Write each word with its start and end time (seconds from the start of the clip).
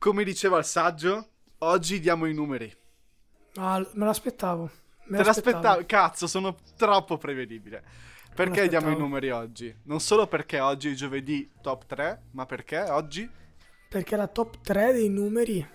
come 0.00 0.24
diceva 0.24 0.56
il 0.56 0.64
saggio, 0.64 1.28
oggi 1.58 2.00
diamo 2.00 2.24
i 2.24 2.32
numeri. 2.32 2.74
Ah, 3.56 3.86
me 3.92 4.06
l'aspettavo. 4.06 4.70
Me 5.04 5.18
Te 5.18 5.24
l'aspettavo, 5.24 5.84
cazzo, 5.84 6.26
sono 6.26 6.56
troppo 6.78 7.18
prevedibile. 7.18 7.84
Perché 8.34 8.66
diamo 8.66 8.90
i 8.90 8.96
numeri 8.96 9.28
oggi? 9.28 9.76
Non 9.84 10.00
solo 10.00 10.26
perché 10.26 10.58
oggi 10.58 10.92
è 10.92 10.94
giovedì 10.94 11.52
top 11.60 11.84
3, 11.84 12.22
ma 12.30 12.46
perché 12.46 12.78
oggi? 12.78 13.28
Perché 13.90 14.16
la 14.16 14.26
top 14.26 14.62
3 14.62 14.92
dei 14.92 15.10
numeri. 15.10 15.68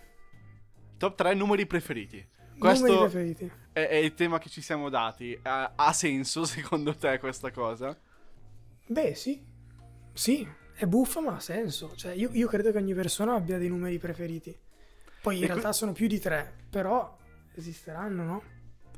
Top 0.98 1.16
3 1.16 1.36
numeri 1.36 1.68
preferiti. 1.68 2.28
Questo 2.58 2.88
numeri 2.88 3.04
preferiti. 3.04 3.52
È, 3.74 3.88
è, 3.88 3.96
il 3.96 4.16
tema 4.16 4.40
che 4.40 4.50
ci 4.50 4.62
siamo 4.62 4.90
dati. 4.90 5.38
Ha, 5.44 5.74
ha 5.76 5.94
senso 5.94 6.46
secondo 6.46 6.96
te 6.96 7.20
questa 7.20 7.52
cosa? 7.52 7.96
Beh, 8.88 9.14
sì. 9.14 9.40
Sì, 10.14 10.48
è 10.76 10.86
buffa 10.86 11.22
ma 11.22 11.36
ha 11.36 11.40
senso. 11.40 11.94
Cioè, 11.96 12.14
io, 12.14 12.30
io 12.34 12.48
credo 12.48 12.72
che 12.72 12.78
ogni 12.78 12.94
persona 12.94 13.34
abbia 13.34 13.58
dei 13.58 13.70
numeri 13.70 13.98
preferiti. 13.98 14.56
Poi 15.22 15.38
in 15.38 15.44
e 15.44 15.48
realtà 15.48 15.70
que- 15.70 15.78
sono 15.78 15.92
più 15.94 16.08
di 16.08 16.20
tre, 16.20 16.54
però 16.70 17.18
esisteranno, 17.56 18.24
no? 18.24 18.44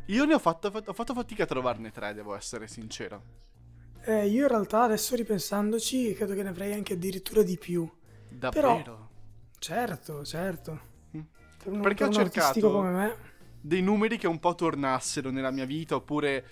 Io 0.07 0.25
ne 0.25 0.33
ho 0.33 0.39
fatto, 0.39 0.71
ho 0.73 0.93
fatto 0.93 1.13
fatica 1.13 1.43
a 1.43 1.45
trovarne 1.45 1.91
tre, 1.91 2.13
devo 2.13 2.35
essere 2.35 2.67
sincero. 2.67 3.45
Eh, 4.01 4.27
io 4.27 4.43
in 4.43 4.47
realtà 4.47 4.83
adesso 4.83 5.15
ripensandoci 5.15 6.13
credo 6.13 6.33
che 6.33 6.43
ne 6.43 6.49
avrei 6.49 6.73
anche 6.73 6.93
addirittura 6.93 7.43
di 7.43 7.57
più. 7.57 7.89
Davvero? 8.29 8.75
Però, 8.77 9.09
certo, 9.59 10.23
certo. 10.23 10.79
Mm. 11.15 11.21
Per 11.61 11.71
un, 11.73 11.81
Perché 11.81 12.05
per 12.05 12.07
ho 12.07 12.11
cercato 12.13 12.71
come 12.71 12.89
me. 12.91 13.15
dei 13.59 13.81
numeri 13.81 14.17
che 14.17 14.27
un 14.27 14.39
po' 14.39 14.55
tornassero 14.55 15.29
nella 15.29 15.51
mia 15.51 15.65
vita 15.65 15.95
oppure 15.95 16.45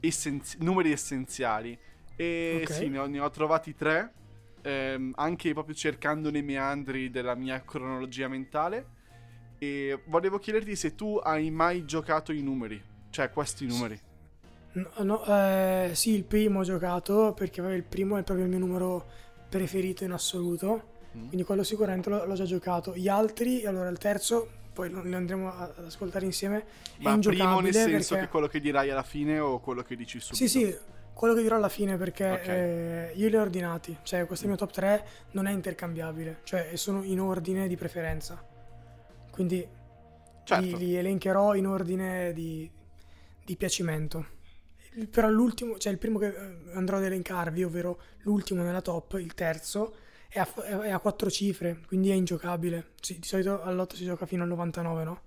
essenzi- 0.00 0.58
numeri 0.60 0.92
essenziali. 0.92 1.76
E 2.14 2.60
okay. 2.62 2.76
sì, 2.76 2.88
ne 2.88 2.98
ho, 2.98 3.06
ne 3.06 3.18
ho, 3.18 3.30
trovati 3.30 3.74
tre, 3.74 4.12
ehm, 4.62 5.12
anche 5.16 5.52
proprio 5.52 5.74
cercando 5.74 6.30
nei 6.30 6.42
meandri 6.42 7.10
della 7.10 7.34
mia 7.34 7.62
cronologia 7.62 8.28
mentale. 8.28 9.00
E 9.58 10.02
volevo 10.06 10.38
chiederti 10.38 10.74
se 10.74 10.94
tu 10.94 11.20
hai 11.22 11.50
mai 11.50 11.84
giocato 11.84 12.32
i 12.32 12.42
numeri, 12.42 12.82
cioè 13.10 13.30
questi 13.30 13.66
numeri. 13.66 14.00
No, 14.72 14.90
no 15.02 15.24
eh, 15.24 15.90
sì, 15.92 16.14
il 16.14 16.24
primo 16.24 16.60
ho 16.60 16.64
giocato 16.64 17.32
perché 17.34 17.60
il 17.60 17.84
primo 17.84 18.16
è 18.16 18.22
proprio 18.22 18.46
il 18.46 18.50
mio 18.50 18.58
numero 18.58 19.06
preferito 19.48 20.02
in 20.02 20.12
assoluto. 20.12 20.90
Mm. 21.16 21.26
Quindi 21.28 21.44
quello 21.44 21.62
sicuramente 21.62 22.08
l'ho, 22.08 22.24
l'ho, 22.24 22.34
già 22.34 22.44
giocato. 22.44 22.96
Gli 22.96 23.08
altri, 23.08 23.66
allora 23.66 23.88
il 23.88 23.98
terzo, 23.98 24.48
poi 24.72 24.90
li 24.90 25.14
andremo 25.14 25.52
ad 25.54 25.84
ascoltare 25.84 26.24
insieme. 26.24 26.64
Ma 26.98 27.18
primo 27.18 27.60
nel 27.60 27.74
senso 27.74 28.14
perché... 28.14 28.24
che 28.24 28.30
quello 28.30 28.46
che 28.48 28.60
dirai 28.60 28.90
alla 28.90 29.02
fine 29.02 29.38
o 29.38 29.60
quello 29.60 29.82
che 29.82 29.94
dici 29.94 30.18
subito? 30.18 30.36
Sì, 30.36 30.48
sì, 30.48 30.76
quello 31.14 31.34
che 31.34 31.42
dirò 31.42 31.56
alla 31.56 31.68
fine 31.68 31.96
perché 31.96 32.30
okay. 32.30 32.58
eh, 32.58 33.12
io 33.14 33.28
li 33.28 33.36
ho 33.36 33.40
ordinati. 33.40 33.96
Cioè, 34.02 34.26
questo 34.26 34.46
mio 34.46 34.56
top 34.56 34.70
3 34.70 35.06
non 35.32 35.46
è 35.46 35.52
intercambiabile. 35.52 36.40
Cioè, 36.44 36.76
sono 36.76 37.02
in 37.02 37.20
ordine 37.20 37.68
di 37.68 37.76
preferenza. 37.76 38.44
Quindi 39.30 39.66
certo. 40.44 40.64
li, 40.64 40.76
li, 40.76 40.96
elencherò 40.96 41.54
in 41.54 41.66
ordine 41.66 42.32
di, 42.32 42.70
di 43.44 43.56
piacimento 43.56 44.40
però 45.10 45.28
l'ultimo, 45.28 45.78
cioè 45.78 45.92
il 45.92 45.98
primo 45.98 46.18
che 46.18 46.26
eh, 46.26 46.72
andrò 46.74 46.98
ad 46.98 47.04
elencarvi, 47.04 47.64
ovvero 47.64 48.00
l'ultimo 48.22 48.62
nella 48.62 48.82
top, 48.82 49.14
il 49.14 49.34
terzo, 49.34 49.96
è 50.28 50.38
a, 50.38 50.54
è 50.82 50.90
a 50.90 50.98
quattro 50.98 51.30
cifre, 51.30 51.80
quindi 51.86 52.10
è 52.10 52.14
ingiocabile. 52.14 52.92
Sì, 53.00 53.18
di 53.18 53.26
solito 53.26 53.62
all'otto 53.62 53.96
si 53.96 54.04
gioca 54.04 54.26
fino 54.26 54.42
al 54.42 54.48
99, 54.50 55.04
no? 55.04 55.22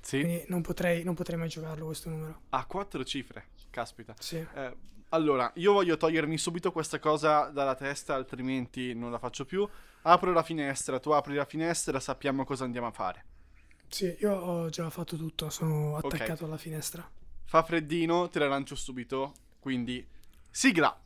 Sì. 0.00 0.20
Quindi 0.20 0.44
non 0.48 0.60
potrei, 0.60 1.02
non 1.02 1.14
potrei 1.14 1.38
mai 1.38 1.48
giocarlo 1.48 1.86
questo 1.86 2.10
numero. 2.10 2.42
A 2.50 2.64
quattro 2.66 3.04
cifre, 3.04 3.48
caspita. 3.70 4.14
Sì. 4.18 4.36
Eh, 4.36 4.76
allora, 5.10 5.50
io 5.56 5.72
voglio 5.72 5.96
togliermi 5.96 6.36
subito 6.36 6.72
questa 6.72 6.98
cosa 6.98 7.44
dalla 7.46 7.74
testa, 7.74 8.14
altrimenti 8.14 8.94
non 8.94 9.10
la 9.10 9.18
faccio 9.18 9.44
più. 9.44 9.66
Apro 10.02 10.32
la 10.32 10.42
finestra, 10.42 10.98
tu 10.98 11.10
apri 11.10 11.34
la 11.34 11.44
finestra, 11.44 12.00
sappiamo 12.00 12.44
cosa 12.44 12.64
andiamo 12.64 12.88
a 12.88 12.92
fare. 12.92 13.24
Sì, 13.88 14.16
io 14.20 14.32
ho 14.32 14.68
già 14.68 14.90
fatto 14.90 15.16
tutto, 15.16 15.48
sono 15.48 15.96
attaccato 15.96 16.32
okay. 16.32 16.46
alla 16.46 16.56
finestra. 16.56 17.08
Fa 17.44 17.62
freddino, 17.62 18.28
te 18.28 18.40
la 18.40 18.48
lancio 18.48 18.74
subito. 18.74 19.34
Quindi, 19.60 20.06
sigla! 20.50 20.96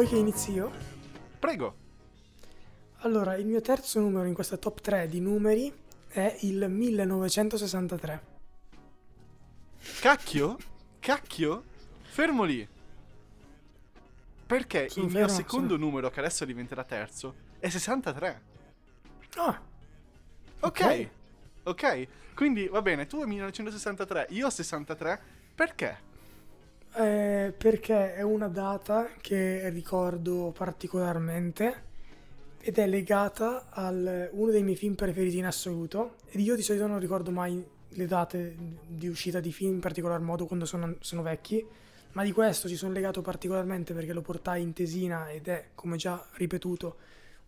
Vuoi 0.00 0.12
che 0.12 0.18
inizi 0.18 0.52
io? 0.52 0.72
Prego. 1.38 1.76
Allora, 3.00 3.34
il 3.34 3.44
mio 3.44 3.60
terzo 3.60 4.00
numero 4.00 4.26
in 4.26 4.32
questa 4.32 4.56
top 4.56 4.80
3 4.80 5.06
di 5.08 5.20
numeri 5.20 5.70
è 6.08 6.38
il 6.40 6.70
1963. 6.70 8.22
Cacchio? 10.00 10.56
Cacchio? 11.00 11.64
Fermo 12.00 12.44
lì. 12.44 12.66
Perché 14.46 14.88
Sono 14.88 15.04
il 15.04 15.12
mio 15.12 15.28
secondo 15.28 15.74
sono... 15.74 15.84
numero, 15.84 16.08
che 16.08 16.20
adesso 16.20 16.46
diventerà 16.46 16.82
terzo, 16.82 17.34
è 17.58 17.68
63. 17.68 18.42
Ah. 19.34 19.60
Ok. 20.60 20.80
Ok. 20.80 21.08
okay. 21.64 22.08
Quindi 22.34 22.68
va 22.68 22.80
bene, 22.80 23.06
tu 23.06 23.20
hai 23.20 23.26
1963, 23.26 24.28
io 24.30 24.46
ho 24.46 24.50
63. 24.50 25.20
Perché? 25.54 26.08
Eh, 26.92 27.54
perché 27.56 28.14
è 28.14 28.22
una 28.22 28.48
data 28.48 29.10
che 29.20 29.68
ricordo 29.68 30.52
particolarmente 30.56 31.88
ed 32.58 32.78
è 32.78 32.86
legata 32.88 33.68
a 33.70 33.90
uno 33.90 34.50
dei 34.50 34.64
miei 34.64 34.76
film 34.76 34.94
preferiti 34.94 35.38
in 35.38 35.46
assoluto 35.46 36.16
ed 36.26 36.40
io 36.40 36.56
di 36.56 36.62
solito 36.62 36.88
non 36.88 36.98
ricordo 36.98 37.30
mai 37.30 37.64
le 37.90 38.06
date 38.06 38.56
di 38.88 39.06
uscita 39.06 39.38
di 39.38 39.52
film 39.52 39.74
in 39.74 39.80
particolar 39.80 40.20
modo 40.20 40.46
quando 40.46 40.64
sono, 40.64 40.96
sono 40.98 41.22
vecchi 41.22 41.64
ma 42.12 42.24
di 42.24 42.32
questo 42.32 42.68
ci 42.68 42.74
sono 42.74 42.92
legato 42.92 43.22
particolarmente 43.22 43.94
perché 43.94 44.12
lo 44.12 44.20
portai 44.20 44.60
in 44.60 44.72
tesina 44.72 45.30
ed 45.30 45.46
è 45.46 45.68
come 45.76 45.96
già 45.96 46.26
ripetuto 46.34 46.96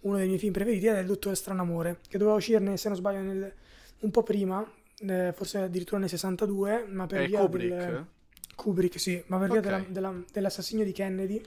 uno 0.03 0.19
dei 0.19 0.29
miei 0.29 0.39
film 0.39 0.53
preferiti 0.53 0.87
ed 0.87 0.95
è 0.95 1.01
Il 1.01 1.07
Dottore 1.07 1.35
Stranamore 1.35 1.99
che 2.09 2.17
doveva 2.17 2.37
uscirne 2.37 2.77
se 2.77 2.89
non 2.89 2.97
sbaglio 2.97 3.21
nel, 3.21 3.53
un 4.01 4.11
po' 4.13 4.23
prima 4.23 4.65
eh, 5.01 5.33
forse 5.35 5.59
addirittura 5.59 5.99
nel 5.99 6.09
62 6.09 6.87
ma 6.89 7.07
per 7.07 7.23
è 7.23 7.27
via 7.27 7.41
Kubrick? 7.41 7.77
del 7.77 8.07
Kubrick 8.55 8.99
sì 8.99 9.23
ma 9.27 9.39
per 9.39 9.51
okay. 9.51 9.61
via 9.61 9.71
della, 9.71 9.85
della, 9.89 10.25
dell'assassinio 10.31 10.85
di 10.85 10.93
Kennedy 10.93 11.43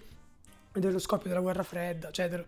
e 0.73 0.79
dello 0.79 0.99
scoppio 0.99 1.29
della 1.29 1.41
guerra 1.41 1.63
fredda 1.63 2.11
cioè 2.11 2.27
del, 2.27 2.45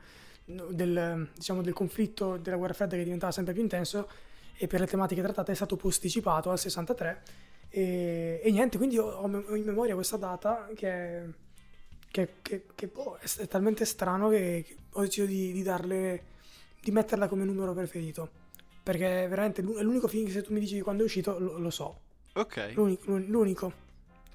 del, 0.69 1.29
diciamo, 1.34 1.62
del 1.62 1.73
conflitto 1.73 2.38
della 2.38 2.57
guerra 2.57 2.73
fredda 2.73 2.96
che 2.96 3.03
diventava 3.03 3.31
sempre 3.31 3.53
più 3.53 3.62
intenso 3.62 4.09
e 4.57 4.67
per 4.67 4.79
le 4.79 4.88
tematiche 4.88 5.22
trattate 5.22 5.51
è 5.51 5.56
stato 5.56 5.75
posticipato 5.75 6.50
al 6.50 6.59
63 6.59 7.23
e, 7.69 8.41
e 8.44 8.51
niente, 8.51 8.78
quindi 8.78 8.97
ho, 8.97 9.07
ho, 9.07 9.56
in 9.56 9.63
memoria 9.63 9.94
questa 9.94 10.17
data 10.17 10.69
che, 10.73 11.23
che, 12.09 12.35
che, 12.41 12.66
che 12.73 12.88
boh, 12.88 13.17
è, 13.17 13.41
è, 13.41 13.47
talmente 13.47 13.85
strano 13.85 14.29
che, 14.29 14.78
ho 14.91 15.01
deciso 15.01 15.25
di, 15.25 15.51
di, 15.51 15.63
darle, 15.63 16.23
di 16.81 16.91
metterla 16.91 17.28
come 17.28 17.44
numero 17.44 17.73
preferito 17.73 18.46
perché 18.81 19.28
veramente 19.28 19.62
è 19.62 19.84
l'unico 19.84 20.07
film 20.07 20.25
che 20.25 20.31
se 20.31 20.41
tu 20.41 20.53
mi 20.53 20.62
dici 20.62 20.79
quando 20.79 21.03
è 21.03 21.06
uscito 21.06 21.38
lo, 21.38 21.57
lo 21.57 21.69
so. 21.69 22.00
Ok. 22.34 22.72
L'unico. 22.73 23.17
l'unico. 23.17 23.73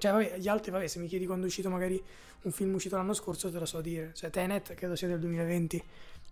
Cioè, 0.03 0.11
vabbè, 0.11 0.37
gli 0.37 0.49
altri, 0.49 0.69
vabbè, 0.69 0.87
se 0.87 0.99
mi 0.99 1.07
chiedi 1.07 1.25
quando 1.25 1.45
è 1.45 1.47
uscito 1.47 1.69
magari 1.69 2.01
un 2.41 2.51
film 2.51 2.73
uscito 2.73 2.97
l'anno 2.97 3.13
scorso, 3.13 3.49
te 3.49 3.57
lo 3.57 3.65
so 3.65 3.79
dire. 3.79 4.11
Cioè, 4.13 4.29
Tenet 4.29 4.73
credo 4.73 4.97
sia 4.97 5.07
del 5.07 5.17
2020. 5.19 5.81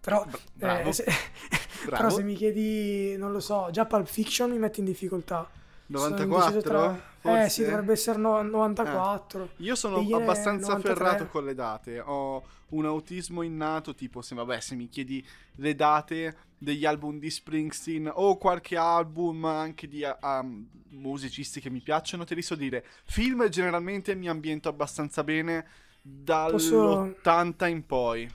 Però, 0.01 0.27
eh, 0.59 0.91
se, 0.91 1.05
però 1.87 2.09
se 2.09 2.21
mi 2.21 2.35
chiedi, 2.35 3.15
non 3.15 3.31
lo 3.31 3.39
so, 3.39 3.69
già 3.71 3.85
Pulp 3.85 4.07
Fiction 4.07 4.51
mi 4.51 4.57
mette 4.57 4.81
in 4.81 4.85
difficoltà. 4.87 5.49
94? 5.91 6.61
Tra... 6.61 7.43
Eh 7.43 7.49
sì, 7.49 7.63
dovrebbe 7.63 7.93
essere 7.93 8.17
no, 8.17 8.41
94. 8.41 9.43
Eh. 9.43 9.47
Io 9.57 9.75
sono 9.75 9.97
abbastanza 9.97 10.69
93. 10.69 10.93
ferrato 10.93 11.27
con 11.27 11.45
le 11.45 11.53
date. 11.53 11.99
Ho 11.99 12.43
un 12.69 12.85
autismo 12.85 13.41
innato, 13.41 13.93
tipo 13.93 14.21
se, 14.21 14.33
vabbè, 14.35 14.59
se 14.59 14.75
mi 14.75 14.87
chiedi 14.87 15.25
le 15.55 15.75
date 15.75 16.35
degli 16.57 16.85
album 16.85 17.19
di 17.19 17.29
Springsteen 17.29 18.09
o 18.13 18.37
qualche 18.37 18.77
album 18.77 19.45
anche 19.45 19.87
di 19.87 20.03
um, 20.21 20.67
musicisti 20.89 21.59
che 21.59 21.69
mi 21.69 21.81
piacciono, 21.81 22.23
te 22.23 22.35
li 22.35 22.41
so 22.41 22.55
dire. 22.55 22.85
Film 23.05 23.47
generalmente 23.49 24.15
mi 24.15 24.29
ambiento 24.29 24.69
abbastanza 24.69 25.23
bene 25.23 25.65
dall'80 26.01 27.15
Posso... 27.21 27.65
in 27.65 27.85
poi. 27.85 28.31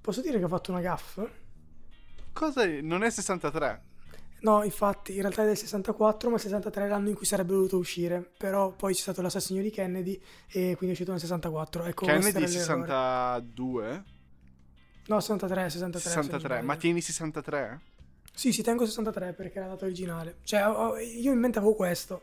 Posso 0.00 0.20
dire 0.20 0.38
che 0.38 0.44
ho 0.44 0.48
fatto 0.48 0.72
una 0.72 0.80
gaff? 0.80 1.20
Cosa 2.32 2.62
è? 2.62 2.80
Non 2.80 3.02
è 3.02 3.10
63? 3.10 3.90
No, 4.42 4.64
infatti, 4.64 5.14
in 5.14 5.20
realtà 5.20 5.42
è 5.42 5.46
del 5.46 5.56
64, 5.56 6.28
ma 6.28 6.36
il 6.36 6.42
63 6.42 6.84
è 6.84 6.88
l'anno 6.88 7.08
in 7.08 7.14
cui 7.14 7.26
sarebbe 7.26 7.52
dovuto 7.52 7.76
uscire. 7.76 8.30
Però 8.36 8.72
poi 8.72 8.92
c'è 8.92 9.00
stato 9.00 9.22
l'assassinio 9.22 9.62
di 9.62 9.70
Kennedy 9.70 10.20
e 10.48 10.74
quindi 10.76 10.88
è 10.88 10.90
uscito 10.90 11.12
nel 11.12 11.20
64. 11.20 11.84
Ecco, 11.84 12.06
Kennedy 12.06 12.46
62? 12.48 14.04
No, 15.06 15.20
63, 15.20 15.70
63. 15.70 16.10
63, 16.10 16.62
ma 16.62 16.76
tieni 16.76 17.00
63? 17.00 17.80
Sì, 18.34 18.52
sì, 18.52 18.62
tengo 18.62 18.84
63 18.84 19.32
perché 19.32 19.58
è 19.58 19.62
la 19.62 19.68
data 19.68 19.84
originale. 19.84 20.38
Cioè, 20.42 20.60
io 21.20 21.32
in 21.32 21.38
mente 21.38 21.58
avevo 21.58 21.74
questo. 21.74 22.22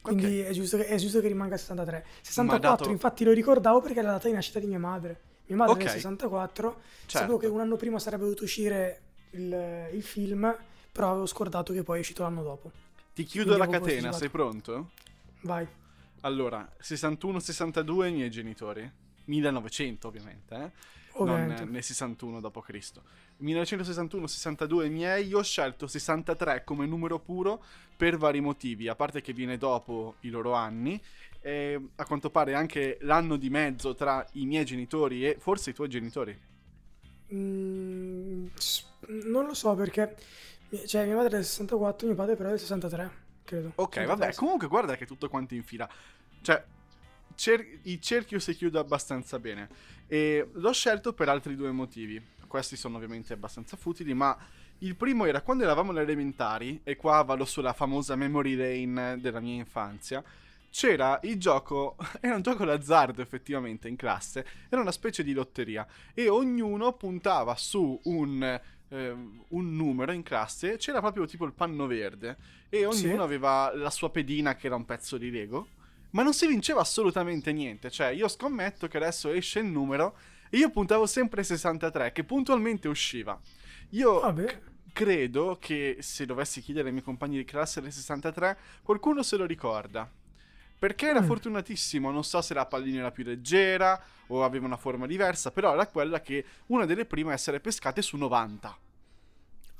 Quindi 0.00 0.40
okay. 0.40 0.50
è, 0.50 0.52
giusto 0.52 0.78
che, 0.78 0.86
è, 0.86 0.96
giusto 0.96 1.20
che, 1.20 1.28
rimanga 1.28 1.56
63. 1.56 2.04
64, 2.22 2.68
dato... 2.68 2.90
infatti, 2.90 3.24
lo 3.24 3.32
ricordavo 3.32 3.80
perché 3.80 4.00
è 4.00 4.02
la 4.02 4.12
data 4.12 4.28
di 4.28 4.34
nascita 4.34 4.58
di 4.58 4.66
mia 4.66 4.78
madre. 4.78 5.20
Mia 5.46 5.56
madre 5.58 5.72
okay. 5.72 5.86
è 5.86 5.90
del 5.90 6.00
64, 6.00 6.70
certo. 6.70 6.82
sapevo 7.06 7.36
che 7.36 7.46
un 7.46 7.60
anno 7.60 7.76
prima 7.76 7.98
sarebbe 7.98 8.22
dovuto 8.22 8.44
uscire 8.44 9.00
il, 9.30 9.88
il 9.92 10.02
film, 10.02 10.56
però 10.98 11.10
avevo 11.10 11.26
scordato 11.26 11.72
che 11.72 11.84
poi 11.84 11.98
è 11.98 12.00
uscito 12.00 12.24
l'anno 12.24 12.42
dopo. 12.42 12.72
Ti 13.14 13.22
chiudo 13.22 13.54
Quindi 13.54 13.72
la 13.72 13.78
catena, 13.78 14.10
sei 14.10 14.28
pronto? 14.30 14.90
Vai. 15.42 15.64
Allora, 16.22 16.68
61-62 16.82 18.08
i 18.08 18.12
miei 18.14 18.30
genitori. 18.32 18.90
1900 19.26 20.08
ovviamente, 20.08 20.54
eh? 20.56 20.70
Ovviamente. 21.12 21.62
Non 21.62 21.72
nel 21.74 21.84
61 21.84 22.40
d.C. 22.40 22.92
1961-62 23.40 24.86
i 24.86 24.90
miei, 24.90 25.28
io 25.28 25.38
ho 25.38 25.42
scelto 25.42 25.86
63 25.86 26.64
come 26.64 26.84
numero 26.84 27.20
puro 27.20 27.62
per 27.96 28.16
vari 28.16 28.40
motivi, 28.40 28.88
a 28.88 28.96
parte 28.96 29.20
che 29.20 29.32
viene 29.32 29.56
dopo 29.56 30.16
i 30.22 30.30
loro 30.30 30.54
anni, 30.54 31.00
e 31.40 31.80
a 31.94 32.04
quanto 32.06 32.28
pare 32.30 32.54
anche 32.54 32.98
l'anno 33.02 33.36
di 33.36 33.50
mezzo 33.50 33.94
tra 33.94 34.26
i 34.32 34.46
miei 34.46 34.64
genitori 34.64 35.24
e 35.24 35.36
forse 35.38 35.70
i 35.70 35.74
tuoi 35.74 35.88
genitori. 35.88 36.36
Mm, 37.32 38.46
non 39.06 39.46
lo 39.46 39.54
so 39.54 39.74
perché, 39.74 40.16
cioè 40.86 41.04
mia 41.06 41.14
madre 41.14 41.28
è 41.28 41.36
del 41.36 41.44
64, 41.44 42.06
mio 42.06 42.16
padre 42.16 42.36
però 42.36 42.48
è 42.48 42.52
del 42.52 42.60
63, 42.60 43.10
credo. 43.44 43.72
Ok, 43.76 44.04
vabbè, 44.04 44.34
comunque 44.34 44.66
guarda 44.68 44.96
che 44.96 45.06
tutto 45.06 45.28
quanto 45.28 45.54
in 45.54 45.62
fila. 45.62 45.88
Cioè, 46.42 46.62
cer- 47.34 47.78
il 47.82 48.00
cerchio 48.00 48.38
si 48.38 48.54
chiude 48.54 48.78
abbastanza 48.78 49.38
bene. 49.38 49.68
E 50.06 50.48
l'ho 50.52 50.72
scelto 50.72 51.12
per 51.12 51.28
altri 51.28 51.54
due 51.56 51.70
motivi. 51.70 52.22
Questi 52.46 52.76
sono 52.76 52.96
ovviamente 52.96 53.32
abbastanza 53.32 53.76
futili, 53.76 54.14
ma 54.14 54.36
il 54.78 54.96
primo 54.96 55.24
era 55.24 55.42
quando 55.42 55.64
eravamo 55.64 55.90
alle 55.90 56.02
elementari, 56.02 56.80
e 56.84 56.96
qua 56.96 57.22
vado 57.22 57.44
sulla 57.44 57.72
famosa 57.72 58.16
memory 58.16 58.54
lane 58.54 59.20
della 59.20 59.40
mia 59.40 59.54
infanzia. 59.54 60.22
C'era 60.70 61.18
il 61.22 61.38
gioco, 61.38 61.96
era 62.20 62.34
un 62.34 62.42
gioco 62.42 62.64
d'azzardo 62.64 63.22
effettivamente 63.22 63.88
in 63.88 63.96
classe, 63.96 64.46
era 64.68 64.80
una 64.80 64.92
specie 64.92 65.24
di 65.24 65.32
lotteria 65.32 65.86
e 66.12 66.28
ognuno 66.28 66.92
puntava 66.92 67.56
su 67.56 67.98
un, 68.04 68.60
eh, 68.88 69.14
un 69.48 69.76
numero 69.76 70.12
in 70.12 70.22
classe, 70.22 70.76
c'era 70.76 71.00
proprio 71.00 71.26
tipo 71.26 71.44
il 71.44 71.52
panno 71.52 71.86
verde 71.86 72.36
e 72.68 72.84
ognuno 72.84 72.92
sì. 72.92 73.08
aveva 73.10 73.74
la 73.74 73.90
sua 73.90 74.10
pedina 74.10 74.56
che 74.56 74.66
era 74.66 74.76
un 74.76 74.84
pezzo 74.84 75.16
di 75.16 75.30
Lego 75.30 75.68
ma 76.10 76.22
non 76.22 76.32
si 76.32 76.46
vinceva 76.46 76.80
assolutamente 76.80 77.52
niente. 77.52 77.90
Cioè, 77.90 78.08
io 78.08 78.28
scommetto 78.28 78.88
che 78.88 78.96
adesso 78.96 79.30
esce 79.30 79.60
il 79.60 79.66
numero 79.66 80.16
e 80.50 80.58
io 80.58 80.70
puntavo 80.70 81.06
sempre 81.06 81.42
63, 81.42 82.12
che 82.12 82.24
puntualmente 82.24 82.88
usciva. 82.88 83.38
Io 83.90 84.20
c- 84.32 84.58
credo 84.92 85.58
che 85.60 85.98
se 86.00 86.24
dovessi 86.24 86.60
chiedere 86.60 86.86
ai 86.86 86.92
miei 86.92 87.04
compagni 87.04 87.36
di 87.36 87.44
classe 87.44 87.80
del 87.80 87.92
63, 87.92 88.56
qualcuno 88.82 89.22
se 89.22 89.36
lo 89.36 89.44
ricorda. 89.44 90.10
Perché 90.78 91.08
era 91.08 91.20
mm. 91.20 91.26
fortunatissimo, 91.26 92.10
non 92.10 92.22
so 92.22 92.40
se 92.40 92.54
la 92.54 92.66
pallina 92.66 93.00
era 93.00 93.10
più 93.10 93.24
leggera 93.24 94.00
o 94.28 94.44
aveva 94.44 94.66
una 94.66 94.76
forma 94.76 95.06
diversa, 95.06 95.50
però 95.50 95.72
era 95.72 95.86
quella 95.88 96.20
che 96.20 96.44
una 96.66 96.84
delle 96.84 97.04
prime 97.04 97.30
a 97.30 97.34
essere 97.34 97.58
pescate 97.58 98.00
su 98.00 98.16
90. 98.16 98.78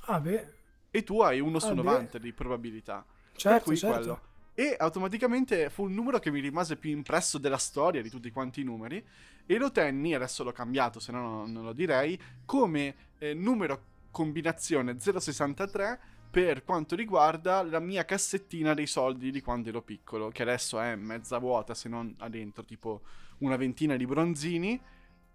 Ah 0.07 0.21
beh. 0.21 0.53
E 0.91 1.03
tu 1.05 1.21
hai 1.21 1.39
uno 1.39 1.61
su 1.61 1.69
ah 1.69 1.75
90 1.75 2.19
beh. 2.19 2.25
di 2.25 2.33
probabilità. 2.33 3.05
Certo, 3.37 3.77
certo. 3.77 3.97
Quello. 3.97 4.21
E 4.55 4.75
automaticamente 4.77 5.71
fu 5.71 5.85
un 5.85 5.95
numero 5.95 6.19
che 6.19 6.33
mi 6.33 6.41
rimase 6.41 6.77
più 6.77 6.91
impresso 6.91 7.39
della 7.39 7.59
storia 7.59 8.03
di 8.03 8.11
tutti 8.11 8.33
quanti 8.33 8.63
i 8.63 8.65
numeri. 8.65 9.05
E 9.47 9.57
lo 9.57 9.71
tenni, 9.71 10.15
adesso 10.15 10.43
l'ho 10.43 10.53
cambiato, 10.53 10.99
se 10.99 11.13
no 11.13 11.47
non 11.47 11.63
lo 11.63 11.73
direi, 11.73 12.21
come 12.45 12.95
eh, 13.19 13.35
numero 13.35 13.83
combinazione 14.11 14.99
063 14.99 16.01
per 16.31 16.63
quanto 16.65 16.95
riguarda 16.95 17.63
la 17.63 17.81
mia 17.81 18.05
cassettina 18.05 18.75
dei 18.75 18.87
soldi 18.87 19.31
di 19.31 19.41
quando 19.41 19.71
ero 19.71 19.83
piccolo, 19.83 20.29
che 20.29 20.43
adesso 20.43 20.79
è 20.79 20.95
mezza 20.95 21.39
vuota, 21.39 21.75
se 21.75 21.89
non 21.89 22.15
ha 22.19 22.29
dentro 22.29 22.65
tipo 22.65 23.03
una 23.39 23.57
ventina 23.57 23.97
di 23.97 24.05
bronzini, 24.05 24.81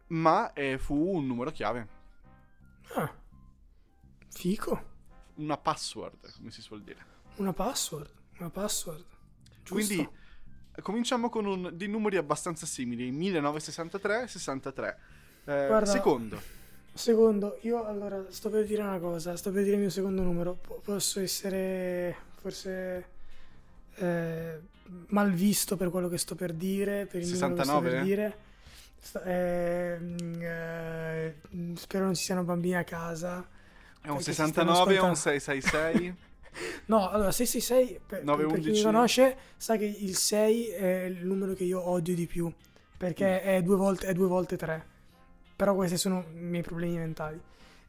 ma 0.08 0.54
eh, 0.54 0.78
fu 0.78 0.96
un 1.16 1.26
numero 1.26 1.52
chiave. 1.52 1.88
Ah, 2.96 3.12
fico. 4.30 4.92
Una 5.36 5.58
password, 5.58 6.36
come 6.36 6.52
si 6.52 6.62
suol 6.62 6.84
dire. 6.84 7.06
Una 7.38 7.54
password, 7.54 8.12
una 8.38 8.50
password. 8.52 9.06
Giusto. 9.64 9.74
Quindi 9.74 10.10
cominciamo 10.82 11.30
con 11.30 11.46
un, 11.46 11.72
dei 11.74 11.88
numeri 11.88 12.18
abbastanza 12.18 12.68
simili, 12.68 13.12
1963 13.12 14.28
63. 14.28 15.00
Eh, 15.46 15.68
Guarda, 15.68 15.86
secondo. 15.86 16.62
Secondo, 16.94 17.58
io 17.62 17.86
allora 17.86 18.24
sto 18.30 18.50
per 18.50 18.66
dire 18.66 18.82
una 18.82 19.00
cosa, 19.00 19.36
sto 19.36 19.52
per 19.52 19.64
dire 19.64 19.76
il 19.76 19.82
mio 19.82 19.90
secondo 19.90 20.22
numero, 20.22 20.54
P- 20.54 20.80
posso 20.82 21.20
essere 21.20 22.16
forse 22.40 23.08
eh, 23.96 24.60
mal 25.08 25.32
visto 25.32 25.76
per 25.76 25.90
quello 25.90 26.08
che 26.08 26.18
sto 26.18 26.36
per 26.36 26.54
dire, 26.54 27.08
per 27.08 27.22
il 27.22 27.28
69, 27.28 27.90
numero 27.90 28.06
che 28.06 28.36
sto 29.00 29.20
per 29.20 29.26
dire. 29.26 29.32
Eh, 29.32 30.00
eh, 30.46 31.76
spero 31.76 32.06
non 32.06 32.14
ci 32.14 32.24
siano 32.24 32.44
bambini 32.44 32.76
a 32.76 32.84
casa. 32.84 33.46
È 34.00 34.10
un 34.10 34.22
69 34.22 35.00
o 35.00 35.06
un 35.06 35.16
666? 35.16 36.16
No, 36.86 37.10
allora 37.10 37.32
666 37.32 38.02
per, 38.06 38.24
9, 38.24 38.46
per 38.46 38.60
chi 38.60 38.70
mi 38.70 38.82
conosce 38.84 39.36
sa 39.58 39.76
che 39.76 39.86
il 39.86 40.16
6 40.16 40.68
è 40.68 41.04
il 41.06 41.26
numero 41.26 41.54
che 41.54 41.64
io 41.64 41.90
odio 41.90 42.14
di 42.14 42.28
più 42.28 42.54
perché 42.96 43.42
mm. 43.44 43.48
è, 43.48 43.62
due 43.64 43.76
volte, 43.76 44.08
è 44.08 44.14
due 44.14 44.28
volte 44.28 44.56
3. 44.56 44.86
Però 45.64 45.76
questi 45.76 45.96
sono 45.96 46.26
i 46.34 46.40
miei 46.40 46.62
problemi 46.62 46.98
mentali. 46.98 47.40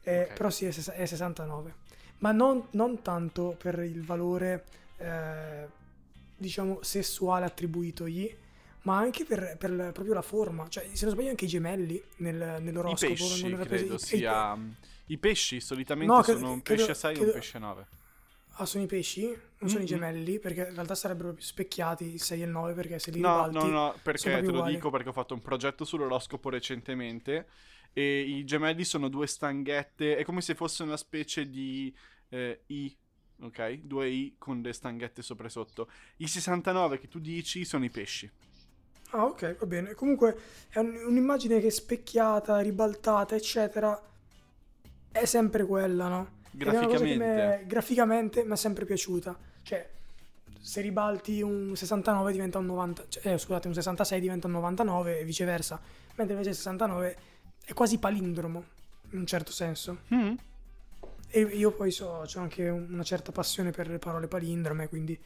Eh, 0.01 0.21
okay. 0.21 0.37
Però 0.37 0.49
sì, 0.49 0.63
è, 0.63 0.69
è 0.69 1.05
69. 1.05 1.75
Ma 2.19 2.31
non, 2.31 2.67
non, 2.71 3.01
tanto 3.01 3.53
per 3.61 3.79
il 3.79 4.01
valore, 4.01 4.63
eh, 4.95 5.67
diciamo, 6.37 6.79
sessuale 6.83 7.43
attribuitogli, 7.43 8.33
ma 8.83 8.95
anche 8.95 9.25
per, 9.25 9.57
per 9.59 9.71
la, 9.71 9.91
proprio 9.91 10.13
la 10.13 10.21
forma. 10.21 10.69
Cioè, 10.69 10.87
se 10.93 11.03
non 11.03 11.15
sbaglio 11.15 11.31
anche 11.31 11.43
i 11.43 11.47
gemelli 11.49 12.01
nel, 12.17 12.59
nell'oroscopo. 12.61 13.11
I 13.11 13.15
pesci, 13.17 13.49
non 13.49 13.59
credo 13.65 13.95
presi... 13.97 14.05
sia... 14.05 14.57
I 15.07 15.17
pesci 15.17 15.59
solitamente 15.59 16.13
no, 16.13 16.23
sono 16.23 16.51
un 16.53 16.61
pesce 16.61 16.91
a 16.91 16.95
6 16.95 17.15
e 17.17 17.19
un 17.19 17.31
pesce 17.33 17.57
a 17.57 17.59
9. 17.59 17.87
Ah, 18.57 18.65
sono 18.65 18.83
i 18.83 18.87
pesci? 18.87 19.25
Non 19.25 19.35
mm-hmm. 19.35 19.67
sono 19.67 19.83
i 19.83 19.85
gemelli? 19.85 20.39
Perché 20.39 20.67
in 20.67 20.75
realtà 20.75 20.95
sarebbero 20.95 21.33
più 21.33 21.43
specchiati 21.43 22.05
il 22.05 22.21
6 22.21 22.41
e 22.41 22.45
il 22.45 22.51
9 22.51 22.73
perché 22.73 22.99
se 22.99 23.11
li 23.11 23.19
no, 23.19 23.45
ribalti... 23.45 23.69
No, 23.69 23.71
no, 23.71 23.95
perché 24.01 24.31
te 24.31 24.41
lo 24.41 24.49
uguali. 24.49 24.75
dico 24.75 24.89
perché 24.89 25.09
ho 25.09 25.13
fatto 25.13 25.33
un 25.33 25.41
progetto 25.41 25.83
sull'oroscopo 25.83 26.49
recentemente 26.49 27.47
e 27.91 28.21
i 28.21 28.45
gemelli 28.45 28.83
sono 28.83 29.09
due 29.09 29.27
stanghette, 29.27 30.17
è 30.17 30.23
come 30.23 30.41
se 30.41 30.55
fosse 30.55 30.83
una 30.83 30.97
specie 30.97 31.49
di 31.49 31.93
eh, 32.29 32.63
I, 32.67 32.97
ok? 33.41 33.73
Due 33.83 34.09
I 34.09 34.35
con 34.37 34.61
le 34.61 34.73
stanghette 34.73 35.21
sopra 35.21 35.47
e 35.47 35.49
sotto. 35.49 35.89
I 36.17 36.27
69 36.27 36.97
che 36.99 37.07
tu 37.07 37.19
dici 37.19 37.65
sono 37.65 37.83
i 37.83 37.89
pesci. 37.89 38.29
Ah, 39.11 39.25
ok, 39.25 39.57
va 39.57 39.65
bene. 39.65 39.93
Comunque 39.93 40.37
è 40.69 40.79
un, 40.79 40.95
un'immagine 41.07 41.59
che 41.59 41.67
è 41.67 41.71
specchiata, 41.71 42.59
ribaltata, 42.59 43.35
eccetera. 43.35 44.01
È 45.11 45.25
sempre 45.25 45.65
quella, 45.65 46.07
no? 46.07 46.43
Graficamente. 46.55 47.17
Me, 47.17 47.63
graficamente 47.65 48.43
mi 48.43 48.53
è 48.53 48.55
sempre 48.55 48.85
piaciuta. 48.85 49.37
Cioè, 49.61 49.89
se 50.59 50.81
ribalti 50.81 51.41
un 51.41 51.75
69 51.75 52.31
diventa 52.31 52.57
un 52.57 52.65
90, 52.65 53.05
cioè, 53.07 53.33
eh, 53.33 53.37
scusate, 53.37 53.67
un 53.67 53.73
66 53.73 54.19
diventa 54.19 54.47
un 54.47 54.53
99 54.53 55.19
e 55.19 55.23
viceversa. 55.23 55.79
Mentre 56.15 56.33
invece 56.33 56.49
il 56.49 56.55
69 56.55 57.17
è 57.65 57.73
quasi 57.73 57.99
palindromo, 57.99 58.63
in 59.11 59.19
un 59.19 59.25
certo 59.25 59.51
senso. 59.51 59.99
Mm. 60.13 60.33
E 61.29 61.41
io 61.41 61.71
poi 61.71 61.91
so, 61.91 62.23
ho 62.25 62.39
anche 62.39 62.69
una 62.69 63.03
certa 63.03 63.31
passione 63.31 63.71
per 63.71 63.89
le 63.89 63.99
parole 63.99 64.27
palindrome, 64.27 64.87
quindi 64.87 65.19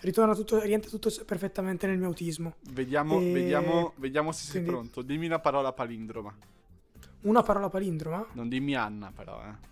ritorna 0.00 0.34
tutto, 0.34 0.60
rientra 0.60 0.90
tutto 0.90 1.10
perfettamente 1.24 1.86
nel 1.86 1.98
mio 1.98 2.06
autismo. 2.08 2.54
Vediamo, 2.70 3.20
e... 3.20 3.32
vediamo, 3.32 3.92
vediamo 3.96 4.32
se 4.32 4.50
quindi... 4.50 4.68
sei 4.68 4.76
pronto. 4.76 5.02
Dimmi 5.02 5.26
una 5.26 5.38
parola 5.38 5.72
palindroma. 5.72 6.34
Una 7.22 7.42
parola 7.42 7.68
palindroma? 7.68 8.26
Non 8.32 8.48
dimmi 8.48 8.74
Anna, 8.74 9.12
però, 9.14 9.42
eh. 9.44 9.68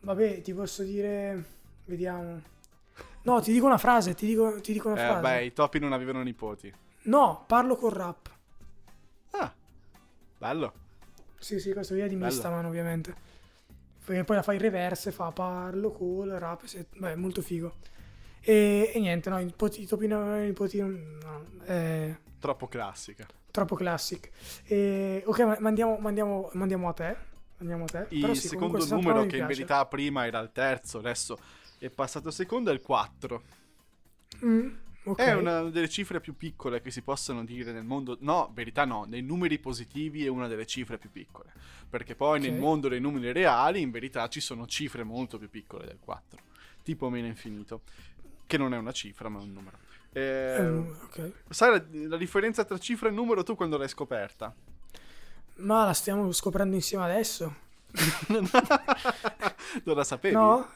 Vabbè, 0.00 0.40
ti 0.40 0.54
posso 0.54 0.82
dire. 0.82 1.44
Vediamo. 1.84 2.42
No, 3.22 3.40
ti 3.40 3.52
dico 3.52 3.66
una 3.66 3.78
frase, 3.78 4.14
ti 4.14 4.26
dico, 4.26 4.60
ti 4.60 4.72
dico 4.72 4.88
una 4.88 5.02
eh, 5.02 5.06
frase. 5.06 5.20
Beh, 5.20 5.44
i 5.44 5.52
topi 5.52 5.78
non 5.78 5.92
avevano 5.92 6.22
nipoti. 6.22 6.72
No, 7.02 7.44
parlo 7.46 7.76
col 7.76 7.92
rap. 7.92 8.30
Ah, 9.32 9.52
bello. 10.38 10.72
Sì, 11.38 11.58
sì, 11.60 11.72
questo 11.72 11.94
via 11.94 12.06
di 12.06 12.16
Mistaman, 12.16 12.64
ovviamente. 12.64 13.28
Poi 14.04 14.24
la 14.26 14.42
fa 14.42 14.52
in 14.52 14.60
reverse, 14.60 15.12
fa 15.12 15.30
parlo 15.30 15.92
col 15.92 16.30
rap. 16.30 16.64
Se... 16.64 16.86
Beh, 16.96 17.16
molto 17.16 17.42
figo. 17.42 17.74
E, 18.40 18.90
e 18.94 18.98
niente, 18.98 19.28
no, 19.30 19.38
i 19.38 19.54
topi 19.54 20.06
non 20.06 20.22
avevano 20.22 20.44
nipoti. 20.44 20.80
No, 20.80 21.46
è... 21.64 22.16
Troppo 22.38 22.68
classica. 22.68 23.26
Troppo 23.50 23.74
classic. 23.74 24.30
E, 24.64 25.22
ok, 25.26 25.40
ma 25.60 25.68
andiamo, 25.68 25.98
mandiamo, 25.98 26.50
mandiamo 26.54 26.88
a 26.88 26.92
te. 26.92 27.16
Andiamo 27.60 27.84
a 27.84 27.86
te. 27.86 28.06
Il 28.10 28.36
sì, 28.36 28.48
secondo 28.48 28.84
numero, 28.86 29.26
che 29.26 29.36
in 29.36 29.46
verità 29.46 29.84
prima 29.86 30.26
era 30.26 30.40
il 30.40 30.50
terzo, 30.52 30.98
adesso 30.98 31.38
è 31.78 31.90
passato 31.90 32.30
secondo, 32.30 32.70
è 32.70 32.72
il 32.72 32.80
4. 32.80 33.42
Mm, 34.44 34.70
okay. 35.04 35.26
È 35.26 35.34
una 35.34 35.62
delle 35.64 35.88
cifre 35.88 36.20
più 36.20 36.36
piccole 36.36 36.80
che 36.80 36.90
si 36.90 37.02
possono 37.02 37.44
dire 37.44 37.72
nel 37.72 37.84
mondo. 37.84 38.16
No, 38.20 38.50
verità 38.54 38.86
no, 38.86 39.04
nei 39.04 39.20
numeri 39.20 39.58
positivi 39.58 40.24
è 40.24 40.28
una 40.28 40.46
delle 40.46 40.66
cifre 40.66 40.96
più 40.96 41.10
piccole. 41.10 41.52
Perché 41.88 42.14
poi 42.14 42.38
okay. 42.38 42.50
nel 42.50 42.58
mondo 42.58 42.88
dei 42.88 43.00
numeri 43.00 43.30
reali, 43.32 43.82
in 43.82 43.90
verità, 43.90 44.26
ci 44.28 44.40
sono 44.40 44.66
cifre 44.66 45.04
molto 45.04 45.36
più 45.36 45.50
piccole 45.50 45.84
del 45.84 45.98
4. 46.00 46.40
Tipo 46.82 47.10
meno 47.10 47.26
infinito. 47.26 47.82
Che 48.46 48.56
non 48.56 48.72
è 48.72 48.78
una 48.78 48.92
cifra, 48.92 49.28
ma 49.28 49.38
è 49.38 49.42
un 49.42 49.52
numero. 49.52 49.78
Eh, 50.12 50.66
um, 50.66 50.96
okay. 51.04 51.32
Sai 51.50 51.70
la, 51.70 52.08
la 52.08 52.16
differenza 52.16 52.64
tra 52.64 52.78
cifra 52.78 53.08
e 53.08 53.12
numero 53.12 53.42
tu 53.42 53.54
quando 53.54 53.76
l'hai 53.76 53.88
scoperta? 53.88 54.54
Ma 55.60 55.84
la 55.84 55.92
stiamo 55.92 56.30
scoprendo 56.32 56.74
insieme 56.74 57.04
adesso. 57.04 57.54
non 58.28 59.96
la 59.96 60.04
sapevi? 60.04 60.34
No? 60.34 60.68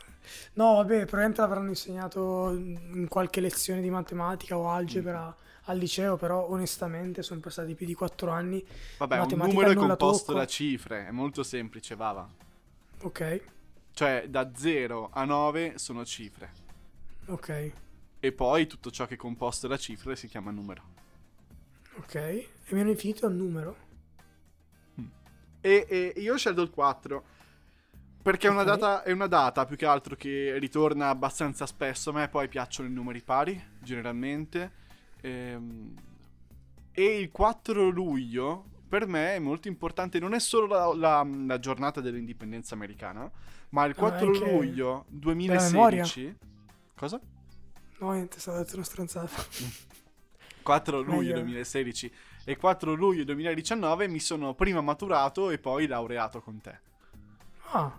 No, 0.54 0.74
vabbè, 0.76 1.00
probabilmente 1.00 1.40
l'avranno 1.40 1.68
insegnato 1.68 2.50
in 2.50 3.06
qualche 3.08 3.40
lezione 3.40 3.80
di 3.80 3.90
matematica 3.90 4.56
o 4.56 4.70
algebra 4.70 5.26
mm. 5.26 5.64
al 5.64 5.78
liceo, 5.78 6.16
però 6.16 6.48
onestamente 6.48 7.22
sono 7.22 7.40
passati 7.40 7.74
più 7.74 7.86
di 7.86 7.94
4 7.94 8.30
anni. 8.30 8.64
Vabbè, 8.98 9.18
un 9.20 9.38
numero 9.38 9.70
è 9.70 9.74
composto 9.74 10.32
da 10.32 10.46
cifre, 10.46 11.06
è 11.06 11.10
molto 11.10 11.42
semplice, 11.42 11.94
Vava. 11.94 12.28
Ok. 13.02 13.42
Cioè, 13.92 14.26
da 14.28 14.50
0 14.54 15.10
a 15.12 15.24
9 15.24 15.74
sono 15.76 16.04
cifre. 16.04 16.52
Ok. 17.26 17.72
E 18.18 18.32
poi 18.32 18.66
tutto 18.66 18.90
ciò 18.90 19.06
che 19.06 19.14
è 19.14 19.18
composto 19.18 19.68
da 19.68 19.76
cifre 19.76 20.16
si 20.16 20.26
chiama 20.26 20.50
numero. 20.50 20.82
Ok. 21.96 22.14
E 22.14 22.48
hanno 22.70 22.90
infinito 22.90 23.26
il 23.26 23.34
numero. 23.34 23.76
E, 25.64 25.86
e, 25.88 26.20
io 26.20 26.34
ho 26.34 26.36
scelto 26.36 26.60
il 26.60 26.68
4. 26.68 27.24
Perché 28.20 28.48
okay. 28.48 28.58
è, 28.58 28.62
una 28.62 28.76
data, 28.76 29.02
è 29.02 29.12
una 29.12 29.26
data 29.26 29.64
più 29.64 29.76
che 29.76 29.86
altro 29.86 30.14
che 30.14 30.58
ritorna 30.58 31.08
abbastanza 31.08 31.64
spesso. 31.64 32.10
A 32.10 32.12
me 32.12 32.28
poi 32.28 32.48
piacciono 32.48 32.86
i 32.86 32.92
numeri 32.92 33.22
pari, 33.22 33.58
generalmente. 33.78 34.72
Ehm, 35.22 35.94
e 36.92 37.18
il 37.18 37.30
4 37.30 37.88
luglio 37.88 38.66
per 38.86 39.06
me 39.06 39.36
è 39.36 39.38
molto 39.38 39.68
importante. 39.68 40.18
Non 40.18 40.34
è 40.34 40.38
solo 40.38 40.66
la, 40.66 40.94
la, 40.94 41.26
la 41.46 41.58
giornata 41.58 42.02
dell'indipendenza 42.02 42.74
americana, 42.74 43.30
ma 43.70 43.86
il 43.86 43.94
4 43.94 44.26
ah, 44.26 44.30
luglio 44.30 45.06
2016. 45.08 46.36
Cosa? 46.94 47.18
No, 48.00 48.12
niente, 48.12 48.38
stavo 48.38 48.58
detto 48.58 48.74
una 48.74 48.84
stronzata. 48.84 49.42
4 50.62 51.00
luglio 51.00 51.16
Meglio. 51.16 51.32
2016 51.32 52.12
e 52.44 52.56
4 52.56 52.94
luglio 52.94 53.24
2019 53.24 54.08
mi 54.08 54.20
sono 54.20 54.54
prima 54.54 54.80
maturato 54.80 55.50
e 55.50 55.58
poi 55.58 55.86
laureato 55.86 56.40
con 56.40 56.60
te. 56.60 56.80
Ah. 57.72 57.92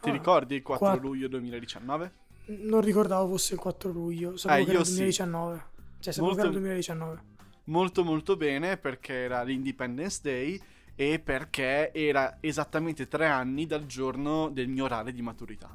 Ti 0.00 0.08
ah, 0.08 0.12
ricordi 0.12 0.56
il 0.56 0.62
4 0.62 0.86
4... 0.86 1.06
luglio 1.06 1.28
2019? 1.28 2.12
Non 2.46 2.80
ricordavo 2.80 3.28
fosse 3.28 3.54
il 3.54 3.60
4 3.60 3.90
luglio, 3.90 4.36
sapevo 4.36 4.60
eh, 4.60 4.64
che 4.64 4.70
era 4.72 4.80
il 4.80 4.86
2019. 4.86 5.56
Sì. 5.56 5.62
Cioè, 6.00 6.12
sapevo 6.12 6.26
molto, 6.26 6.42
che 6.42 6.48
era 6.48 6.56
il 6.56 6.62
2019. 6.62 7.22
Molto 7.64 8.04
molto 8.04 8.36
bene 8.36 8.76
perché 8.76 9.14
era 9.14 9.42
l'Independence 9.42 10.20
Day 10.22 10.60
e 10.94 11.18
perché 11.18 11.92
era 11.92 12.38
esattamente 12.40 13.08
tre 13.08 13.26
anni 13.26 13.66
dal 13.66 13.86
giorno 13.86 14.48
del 14.48 14.68
mio 14.68 14.84
orale 14.84 15.12
di 15.12 15.22
maturità. 15.22 15.74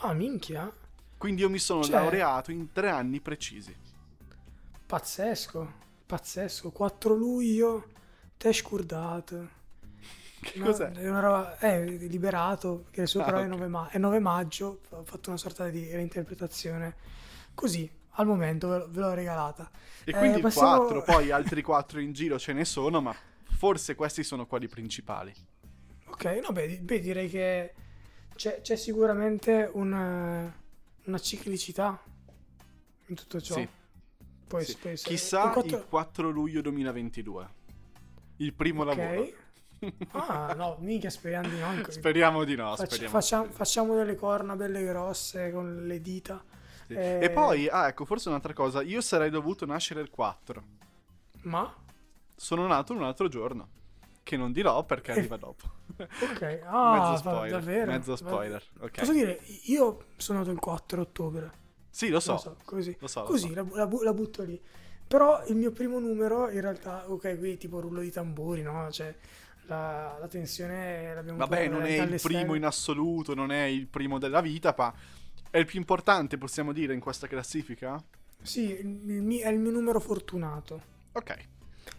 Ah, 0.00 0.12
minchia. 0.12 0.70
Quindi 1.16 1.42
io 1.42 1.50
mi 1.50 1.58
sono 1.58 1.82
cioè... 1.82 1.92
laureato 1.92 2.50
in 2.50 2.70
tre 2.72 2.90
anni 2.90 3.20
precisi. 3.20 3.74
Pazzesco, 4.86 5.72
pazzesco. 6.08 6.70
4 6.70 7.14
luglio, 7.14 7.90
te 8.38 8.52
scordato. 8.54 9.56
Che 10.40 10.58
no, 10.58 10.64
cos'è? 10.64 10.90
È 10.90 11.08
una 11.08 11.20
roba, 11.20 11.58
è 11.58 11.84
liberato, 11.84 12.86
che 12.90 13.02
il 13.02 13.08
suo 13.08 13.20
ah, 13.20 13.24
però 13.24 13.36
okay. 13.38 13.48
è, 13.48 13.52
9 13.52 13.68
ma- 13.68 13.88
è 13.90 13.98
9 13.98 14.18
maggio, 14.18 14.80
ho 14.88 15.04
fatto 15.04 15.28
una 15.28 15.38
sorta 15.38 15.68
di 15.68 15.90
reinterpretazione. 15.90 16.94
Così, 17.52 17.90
al 18.12 18.26
momento 18.26 18.68
ve, 18.68 18.86
ve 18.88 19.00
l'ho 19.00 19.12
regalata. 19.12 19.70
E 20.04 20.12
quindi 20.12 20.38
eh, 20.38 20.42
passiamo... 20.42 20.78
4, 20.78 21.02
poi 21.02 21.30
altri 21.30 21.60
4 21.60 22.00
in 22.00 22.12
giro 22.12 22.38
ce 22.38 22.54
ne 22.54 22.64
sono, 22.64 23.02
ma 23.02 23.14
forse 23.44 23.94
questi 23.94 24.22
sono 24.22 24.46
quelli 24.46 24.66
principali. 24.66 25.34
Ok, 26.06 26.24
no, 26.42 26.52
beh, 26.52 26.78
beh 26.80 27.00
direi 27.00 27.28
che 27.28 27.74
c'è, 28.34 28.62
c'è 28.62 28.76
sicuramente 28.76 29.68
una, 29.74 30.50
una, 31.04 31.18
ciclicità 31.18 32.00
in 33.06 33.14
tutto 33.14 33.40
ciò. 33.40 33.54
Sì. 33.54 33.68
Poi 34.48 34.64
sì. 34.64 34.76
Chissà 34.94 35.44
il 35.44 35.52
4... 35.52 35.76
il 35.76 35.86
4... 35.88 36.30
luglio 36.30 36.60
2022. 36.62 37.48
Il 38.36 38.54
primo 38.54 38.82
okay. 38.82 38.96
lavoro. 38.96 39.46
Ah, 40.10 40.54
no, 40.56 40.76
mica 40.80 41.10
speriamo 41.10 41.48
di 41.48 41.58
no. 41.58 41.84
Speriamo 41.88 42.44
di 42.44 42.56
no. 42.56 42.74
Facci, 42.74 42.86
speriamo 42.86 43.12
facciamo, 43.12 43.42
di 43.44 43.48
no. 43.50 43.54
facciamo, 43.54 43.94
delle 43.94 44.14
corna 44.16 44.56
belle 44.56 44.84
grosse 44.84 45.52
con 45.52 45.86
le 45.86 46.00
dita. 46.00 46.42
Sì. 46.86 46.94
E... 46.94 47.18
e 47.22 47.30
poi, 47.30 47.68
ah, 47.68 47.86
ecco, 47.86 48.04
forse 48.04 48.28
un'altra 48.28 48.52
cosa. 48.54 48.82
Io 48.82 49.00
sarei 49.00 49.30
dovuto 49.30 49.66
nascere 49.66 50.00
il 50.00 50.10
4. 50.10 50.62
Ma? 51.42 51.72
Sono 52.34 52.66
nato 52.66 52.92
un 52.92 53.02
altro 53.02 53.28
giorno. 53.28 53.68
Che 54.22 54.36
non 54.36 54.52
dirò 54.52 54.84
perché 54.84 55.12
arriva 55.12 55.36
dopo. 55.38 55.64
Ok, 55.96 56.60
ah, 56.64 56.98
mezzo 56.98 57.16
spoiler. 57.16 57.50
davvero? 57.50 57.90
Mezzo 57.90 58.16
spoiler. 58.16 58.62
Okay. 58.76 58.98
Posso 58.98 59.12
dire, 59.12 59.40
io 59.64 60.06
sono 60.16 60.38
nato 60.38 60.50
il 60.50 60.58
4 60.58 61.00
ottobre. 61.00 61.66
Sì, 61.98 62.10
lo 62.10 62.20
so. 62.20 62.34
Lo 62.34 62.38
so 62.38 62.56
così. 62.64 62.96
Lo 63.00 63.08
so, 63.08 63.20
lo 63.22 63.26
così 63.26 63.48
so. 63.48 63.54
La, 63.54 63.84
la, 63.84 63.88
la, 64.04 64.14
butto 64.14 64.44
lì. 64.44 64.60
Però 65.08 65.44
il 65.48 65.56
mio 65.56 65.72
primo 65.72 65.98
numero, 65.98 66.48
in 66.48 66.60
realtà, 66.60 67.10
ok, 67.10 67.36
qui 67.36 67.56
tipo 67.56 67.80
rullo 67.80 68.02
di 68.02 68.12
tamburi, 68.12 68.62
no? 68.62 68.88
Cioè, 68.88 69.12
la, 69.66 70.16
la 70.20 70.28
tensione 70.28 71.12
l'abbiamo 71.12 71.38
Vabbè, 71.38 71.66
non 71.66 71.82
è 71.82 72.00
il 72.00 72.20
primo 72.22 72.54
in 72.54 72.64
assoluto, 72.64 73.34
non 73.34 73.50
è 73.50 73.64
il 73.64 73.88
primo 73.88 74.20
della 74.20 74.40
vita, 74.40 74.72
ma 74.78 74.94
è 75.50 75.58
il 75.58 75.66
più 75.66 75.80
importante, 75.80 76.38
possiamo 76.38 76.72
dire, 76.72 76.94
in 76.94 77.00
questa 77.00 77.26
classifica? 77.26 78.00
Sì, 78.42 78.72
è 78.72 78.78
il 79.48 79.58
mio 79.58 79.70
numero 79.72 79.98
fortunato. 79.98 80.80
Ok. 81.14 81.36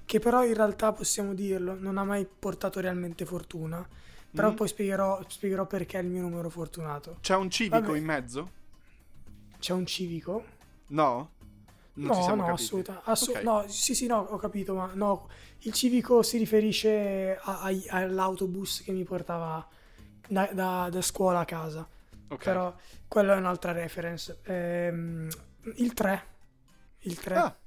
Che 0.05 0.19
però 0.19 0.45
in 0.45 0.53
realtà 0.53 0.93
possiamo 0.93 1.33
dirlo, 1.33 1.75
non 1.77 1.97
ha 1.97 2.05
mai 2.05 2.25
portato 2.25 2.79
realmente 2.79 3.25
fortuna. 3.25 3.85
Però 4.31 4.51
mm. 4.51 4.55
poi 4.55 4.67
spiegherò, 4.69 5.21
spiegherò, 5.27 5.67
perché 5.67 5.99
è 5.99 6.01
il 6.01 6.07
mio 6.07 6.21
numero 6.21 6.49
fortunato. 6.49 7.17
C'è 7.19 7.35
un 7.35 7.49
civico 7.49 7.81
Vabbè. 7.81 7.97
in 7.97 8.05
mezzo? 8.05 8.51
C'è 9.59 9.73
un 9.73 9.85
civico? 9.85 10.45
No? 10.87 11.31
Non 11.93 12.17
no, 12.17 12.35
no, 12.35 12.53
assolutamente. 12.53 13.09
Assu- 13.09 13.31
okay. 13.31 13.43
No, 13.43 13.65
sì, 13.67 13.93
sì, 13.93 14.07
no, 14.07 14.19
ho 14.19 14.37
capito, 14.37 14.73
ma 14.73 14.89
no, 14.93 15.27
il 15.59 15.73
civico 15.73 16.23
si 16.23 16.37
riferisce 16.37 17.37
a, 17.37 17.61
a, 17.61 17.71
all'autobus 17.89 18.83
che 18.83 18.91
mi 18.91 19.03
portava 19.03 19.67
da, 20.27 20.49
da, 20.53 20.87
da 20.89 21.01
scuola 21.01 21.39
a 21.39 21.45
casa. 21.45 21.87
Okay. 22.27 22.53
Però 22.53 22.73
quello 23.07 23.33
è 23.33 23.35
un'altra 23.35 23.71
reference. 23.73 24.39
Ehm, 24.43 25.27
il 25.75 25.93
3. 25.93 26.23
Il 26.99 27.19
3. 27.19 27.35
Ah. 27.35 27.57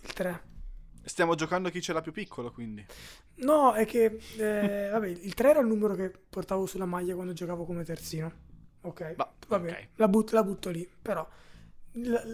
Il 0.00 0.12
3. 0.12 0.42
Stiamo 1.04 1.34
giocando 1.34 1.68
a 1.68 1.70
chi 1.70 1.82
ce 1.82 1.92
l'ha 1.92 2.00
più 2.00 2.12
piccolo, 2.12 2.50
quindi. 2.50 2.84
No, 3.36 3.72
è 3.72 3.84
che 3.84 4.20
eh, 4.36 4.88
vabbè, 4.90 5.06
il 5.06 5.34
3 5.34 5.50
era 5.50 5.60
il 5.60 5.66
numero 5.66 5.94
che 5.94 6.10
portavo 6.10 6.66
sulla 6.66 6.86
maglia 6.86 7.14
quando 7.14 7.32
giocavo 7.32 7.64
come 7.64 7.84
terzino. 7.84 8.46
Ok. 8.82 9.14
Va, 9.16 9.32
vabbè, 9.48 9.70
okay. 9.70 9.88
La, 9.96 10.08
but- 10.08 10.32
la 10.32 10.42
butto 10.44 10.70
lì, 10.70 10.88
però 11.00 11.26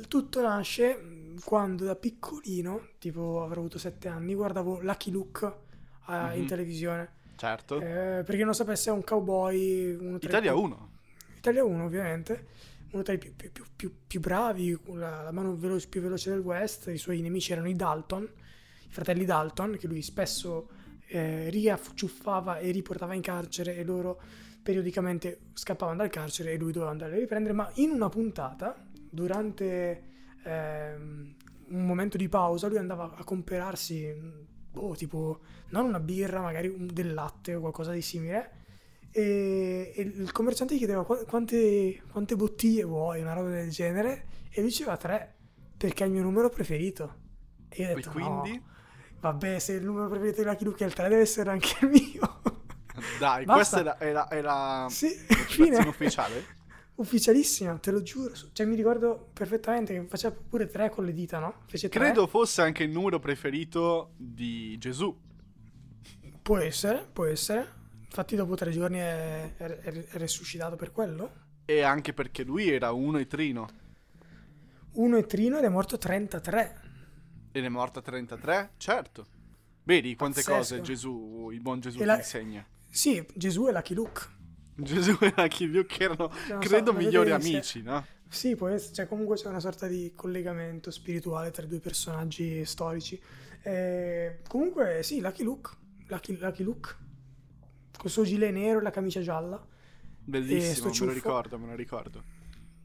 tutto 0.08 0.42
nasce 0.42 1.32
quando 1.44 1.84
da 1.84 1.96
piccolino, 1.96 2.88
tipo 2.98 3.42
avrò 3.42 3.60
avuto 3.60 3.78
7 3.78 4.08
anni, 4.08 4.34
guardavo 4.34 4.80
Lucky 4.80 5.10
Luke 5.10 5.44
uh, 5.44 6.12
mm-hmm. 6.12 6.38
in 6.38 6.46
televisione. 6.46 7.12
Certo. 7.36 7.80
Eh, 7.80 8.22
perché 8.24 8.44
non 8.44 8.54
sapesse 8.54 8.90
è 8.90 8.92
un 8.92 9.02
cowboy. 9.02 9.94
Uno 9.94 10.18
Italia 10.20 10.54
1. 10.54 10.90
Italia 11.36 11.64
1, 11.64 11.84
ovviamente. 11.84 12.46
Uno 12.92 13.02
tra 13.02 13.12
i 13.12 13.18
più, 13.18 13.34
più, 13.34 13.64
più, 13.74 13.92
più 14.06 14.20
bravi, 14.20 14.78
la, 14.92 15.22
la 15.22 15.32
mano 15.32 15.56
veloce, 15.56 15.88
più 15.88 16.00
veloce 16.00 16.30
del 16.30 16.38
West. 16.40 16.88
I 16.88 16.98
suoi 16.98 17.20
nemici 17.20 17.52
erano 17.52 17.68
i 17.68 17.74
Dalton, 17.74 18.22
i 18.22 18.92
fratelli 18.92 19.24
Dalton, 19.24 19.76
che 19.78 19.88
lui 19.88 20.00
spesso 20.02 20.68
eh, 21.08 21.50
riacciuffava 21.50 22.58
e 22.58 22.70
riportava 22.70 23.14
in 23.14 23.20
carcere 23.20 23.76
e 23.76 23.84
loro 23.84 24.20
periodicamente 24.64 25.40
scappavano 25.52 25.99
dal 25.99 26.09
carcere 26.11 26.52
e 26.52 26.56
lui 26.56 26.73
doveva 26.73 26.90
andare 26.90 27.14
a 27.14 27.18
riprendere. 27.18 27.52
Ma 27.52 27.71
in 27.75 27.90
una 27.90 28.09
puntata 28.09 28.75
durante 29.11 30.02
ehm, 30.42 31.35
un 31.68 31.87
momento 31.87 32.16
di 32.16 32.28
pausa 32.28 32.66
lui 32.66 32.78
andava 32.78 33.14
a 33.14 33.25
comprarsi, 33.25 34.12
boh, 34.73 34.94
tipo, 34.97 35.40
non 35.68 35.85
una 35.85 36.00
birra, 36.00 36.40
magari 36.40 36.68
un, 36.68 36.88
del 36.90 37.12
latte 37.12 37.54
o 37.54 37.61
qualcosa 37.61 37.92
di 37.92 38.00
simile. 38.00 38.62
E, 39.11 39.92
e 39.94 40.02
il 40.02 40.33
commerciante 40.33 40.75
gli 40.75 40.78
chiedeva 40.78 41.04
quante, 41.04 42.02
quante, 42.11 42.35
bottiglie 42.35 42.85
vuoi, 42.85 43.21
una 43.21 43.35
roba 43.35 43.50
del 43.50 43.71
genere, 43.71 44.26
e 44.49 44.61
lui 44.61 44.71
diceva 44.71 44.97
tre, 44.97 45.35
perché 45.76 46.04
è 46.04 46.06
il 46.06 46.12
mio 46.12 46.23
numero 46.23 46.49
preferito. 46.49 47.23
E 47.68 47.83
io 47.83 47.90
ho 47.90 47.94
detto, 47.94 48.09
e 48.09 48.12
quindi? 48.12 48.52
No, 48.52 48.62
vabbè, 49.21 49.59
se 49.59 49.75
il 49.75 49.85
numero 49.85 50.09
preferito 50.09 50.40
di 50.40 50.49
Lucky 50.49 50.64
Luke 50.64 50.85
è 50.85 50.87
il 50.87 50.94
3, 50.94 51.09
deve 51.09 51.21
essere 51.21 51.50
anche 51.50 51.75
il 51.83 51.88
mio. 51.88 52.53
Dai, 53.18 53.44
Basta. 53.44 53.52
questa 53.54 53.80
è 53.80 53.82
la, 53.82 53.99
è 53.99 54.12
la, 54.12 54.28
è 54.28 54.40
la 54.40 54.87
sì, 54.90 55.08
ufficiale? 55.87 56.62
Ufficialissima, 56.96 57.76
te 57.78 57.90
lo 57.90 58.02
giuro. 58.02 58.32
Cioè, 58.52 58.66
mi 58.66 58.76
ricordo 58.76 59.30
perfettamente 59.32 59.94
che 59.94 60.06
faceva 60.06 60.34
pure 60.49 60.68
tre 60.68 60.90
con 60.90 61.04
le 61.04 61.12
dita, 61.12 61.38
no? 61.38 61.62
Fece 61.66 61.88
tre. 61.88 62.00
Credo 62.00 62.26
fosse 62.26 62.62
anche 62.62 62.84
il 62.84 62.90
numero 62.90 63.18
preferito 63.18 64.12
di 64.16 64.76
Gesù. 64.78 65.16
Può 66.40 66.58
essere, 66.58 67.08
può 67.12 67.25
essere. 67.25 67.82
Infatti, 68.04 68.37
dopo 68.37 68.54
tre 68.54 68.70
giorni 68.70 68.99
è, 68.99 69.56
è, 69.56 69.64
è 69.64 70.06
resuscitato 70.12 70.76
per 70.76 70.92
quello. 70.92 71.42
E 71.64 71.82
anche 71.82 72.12
perché 72.12 72.44
lui 72.44 72.68
era 72.68 72.92
uno 72.92 73.18
e 73.18 73.26
trino. 73.26 73.68
Uno 74.92 75.16
e 75.16 75.26
trino 75.26 75.58
ed 75.58 75.64
è 75.64 75.68
morto 75.68 75.99
33. 75.99 76.80
Ed 77.50 77.64
è 77.64 77.68
morto 77.68 78.00
a 78.00 78.02
33? 78.02 78.73
Certo. 78.76 79.26
Vedi 79.84 80.14
quante 80.16 80.42
Pazzesco. 80.42 80.56
cose 80.56 80.80
Gesù, 80.80 81.50
il 81.52 81.61
buon 81.61 81.80
Gesù 81.80 82.02
la... 82.02 82.14
ti 82.14 82.20
insegna. 82.20 82.64
Sì, 82.94 83.26
Gesù 83.34 83.64
è 83.64 83.72
Lucky 83.72 83.92
Luke. 83.92 84.22
Gesù 84.76 85.18
e 85.20 85.34
Lucky 85.36 85.66
Luke 85.66 86.00
erano, 86.00 86.30
credo, 86.60 86.92
so, 86.92 86.96
migliori 86.96 87.32
amici, 87.32 87.82
no? 87.82 88.06
Sì, 88.28 88.52
essere, 88.52 88.94
cioè, 88.94 89.08
comunque 89.08 89.34
c'è 89.34 89.48
una 89.48 89.58
sorta 89.58 89.88
di 89.88 90.12
collegamento 90.14 90.92
spirituale 90.92 91.50
tra 91.50 91.64
i 91.64 91.66
due 91.66 91.80
personaggi 91.80 92.64
storici. 92.64 93.20
Eh, 93.62 94.42
comunque, 94.46 95.02
sì, 95.02 95.20
Lucky 95.20 95.42
Luke, 95.42 95.70
Lucky, 96.06 96.38
Lucky 96.38 96.62
Luke, 96.62 96.94
col 97.98 98.10
suo 98.10 98.22
gilet 98.22 98.52
nero 98.52 98.78
e 98.78 98.82
la 98.82 98.92
camicia 98.92 99.20
gialla. 99.20 99.60
Bellissimo, 100.20 100.90
me 100.90 101.06
lo 101.06 101.12
ricordo, 101.12 101.58
me 101.58 101.66
lo 101.66 101.74
ricordo. 101.74 102.22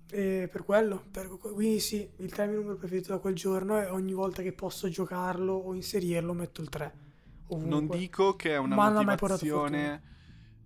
E 0.10 0.50
per 0.52 0.64
quello, 0.64 1.06
per, 1.12 1.28
quindi 1.28 1.80
sì, 1.80 2.10
il 2.18 2.32
3 2.32 2.42
è 2.42 2.46
il 2.46 2.52
mio 2.52 2.62
numero 2.62 2.80
preferito 2.80 3.12
da 3.12 3.20
quel 3.20 3.36
giorno 3.36 3.80
e 3.80 3.86
ogni 3.86 4.14
volta 4.14 4.42
che 4.42 4.54
posso 4.54 4.90
giocarlo 4.90 5.54
o 5.54 5.76
inserirlo 5.76 6.34
metto 6.34 6.62
il 6.62 6.70
3. 6.70 7.08
Ovunque. 7.50 7.70
Non 7.70 7.88
dico 7.88 8.36
che 8.36 8.52
è 8.52 8.58
una 8.58 8.76
Ma 8.76 8.90
motivazione 8.92 10.02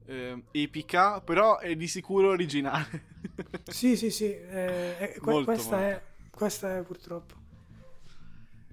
eh, 0.06 0.44
epica, 0.52 1.22
però 1.22 1.60
è 1.60 1.76
di 1.76 1.88
sicuro 1.88 2.30
originale. 2.30 3.12
sì, 3.66 3.96
sì, 3.96 4.10
sì, 4.10 4.26
eh, 4.26 4.98
è, 4.98 5.16
molto, 5.22 5.46
questa, 5.46 5.78
molto. 5.78 5.90
È, 5.90 6.02
questa 6.30 6.78
è 6.78 6.82
purtroppo. 6.84 7.42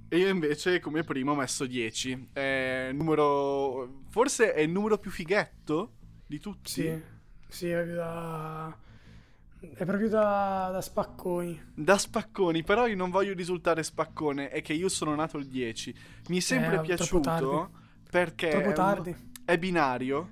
E 0.09 0.19
io 0.19 0.29
invece 0.29 0.81
come 0.81 1.05
primo 1.05 1.33
ho 1.33 1.37
messo 1.37 1.67
10. 1.67 2.31
È 2.33 2.91
numero... 2.93 4.03
Forse 4.09 4.55
è 4.55 4.61
il 4.61 4.71
numero 4.71 4.99
più 4.99 5.11
fighetto 5.13 5.93
di 6.27 6.41
tutti. 6.41 6.71
Sì, 6.71 7.03
sì, 7.47 7.69
è 7.69 7.75
proprio 7.75 7.95
da... 7.95 8.79
È 9.61 9.85
proprio 9.85 10.09
da, 10.09 10.71
da, 10.73 10.81
spacconi. 10.81 11.73
Da 11.75 11.97
spacconi, 11.97 12.65
però 12.65 12.87
io 12.87 12.97
non 12.97 13.11
voglio 13.11 13.35
risultare 13.35 13.83
spaccone, 13.83 14.49
è 14.49 14.63
che 14.63 14.73
io 14.73 14.89
sono 14.89 15.15
nato 15.15 15.37
il 15.37 15.47
10. 15.47 15.95
Mi 16.29 16.39
è 16.39 16.41
sempre 16.41 16.77
eh, 16.77 16.81
piaciuto 16.81 17.71
perché... 18.11 18.49
Troppo 18.51 18.73
tardi. 18.73 19.11
È, 19.45 19.53
è 19.53 19.59
binario, 19.59 20.31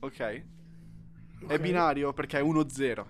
ok? 0.00 0.12
okay? 0.12 0.44
È 1.46 1.58
binario 1.58 2.12
perché 2.12 2.38
è 2.38 2.42
1-0. 2.42 3.04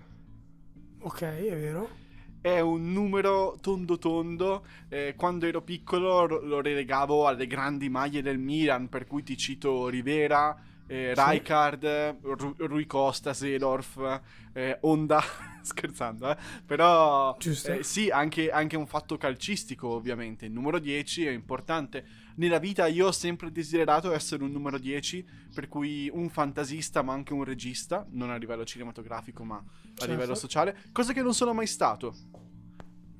Ok, 1.01 1.21
è 1.21 1.57
vero 1.57 2.07
è 2.41 2.59
un 2.59 2.91
numero 2.91 3.57
tondo 3.61 3.97
tondo. 3.97 4.65
Eh, 4.87 5.13
quando 5.15 5.45
ero 5.45 5.61
piccolo 5.61 6.25
lo 6.25 6.61
relegavo 6.61 7.27
alle 7.27 7.47
grandi 7.47 7.89
maglie 7.89 8.21
del 8.21 8.37
Milan, 8.37 8.89
per 8.89 9.05
cui 9.05 9.23
ti 9.23 9.37
cito 9.37 9.87
Rivera, 9.87 10.57
eh. 10.87 11.13
Rijkaard, 11.13 12.17
Ru- 12.21 12.55
Rui 12.57 12.85
Costa, 12.85 13.33
Sedorf, 13.33 14.21
eh, 14.53 14.77
Honda, 14.81 15.21
scherzando, 15.61 16.31
eh? 16.31 16.37
però 16.65 17.37
eh, 17.37 17.83
sì, 17.83 18.09
anche, 18.09 18.49
anche, 18.49 18.75
un 18.75 18.87
fatto 18.87 19.17
calcistico 19.17 19.89
ovviamente, 19.89 20.45
il 20.45 20.51
numero 20.51 20.79
10 20.79 21.27
è 21.27 21.31
importante. 21.31 22.27
Nella 22.35 22.59
vita 22.59 22.87
io 22.87 23.07
ho 23.07 23.11
sempre 23.11 23.51
desiderato 23.51 24.13
essere 24.13 24.43
un 24.43 24.51
numero 24.51 24.77
10, 24.77 25.25
per 25.53 25.67
cui 25.67 26.09
un 26.11 26.29
fantasista 26.29 27.01
ma 27.01 27.13
anche 27.13 27.33
un 27.33 27.43
regista, 27.43 28.05
non 28.11 28.29
a 28.29 28.37
livello 28.37 28.65
cinematografico 28.65 29.43
ma 29.43 29.63
certo. 29.87 30.03
a 30.03 30.07
livello 30.07 30.35
sociale, 30.35 30.77
cosa 30.91 31.13
che 31.13 31.21
non 31.21 31.33
sono 31.33 31.53
mai 31.53 31.67
stato. 31.67 32.15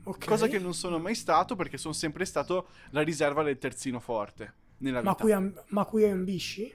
Okay. 0.04 0.28
Cosa 0.28 0.48
che 0.48 0.58
non 0.58 0.74
sono 0.74 0.98
mai 0.98 1.13
stato 1.13 1.56
perché 1.56 1.78
sono 1.78 1.94
sempre 1.94 2.25
stato 2.25 2.70
la 2.92 3.01
riserva 3.01 3.44
del 3.44 3.58
terzino 3.58 4.00
forte 4.00 4.54
nella 4.78 5.00
vita. 5.00 5.12
Ma 5.12 5.16
cui, 5.16 5.32
amb- 5.32 5.63
ma 5.68 5.86
cui 5.86 6.10
ambisci? 6.10 6.74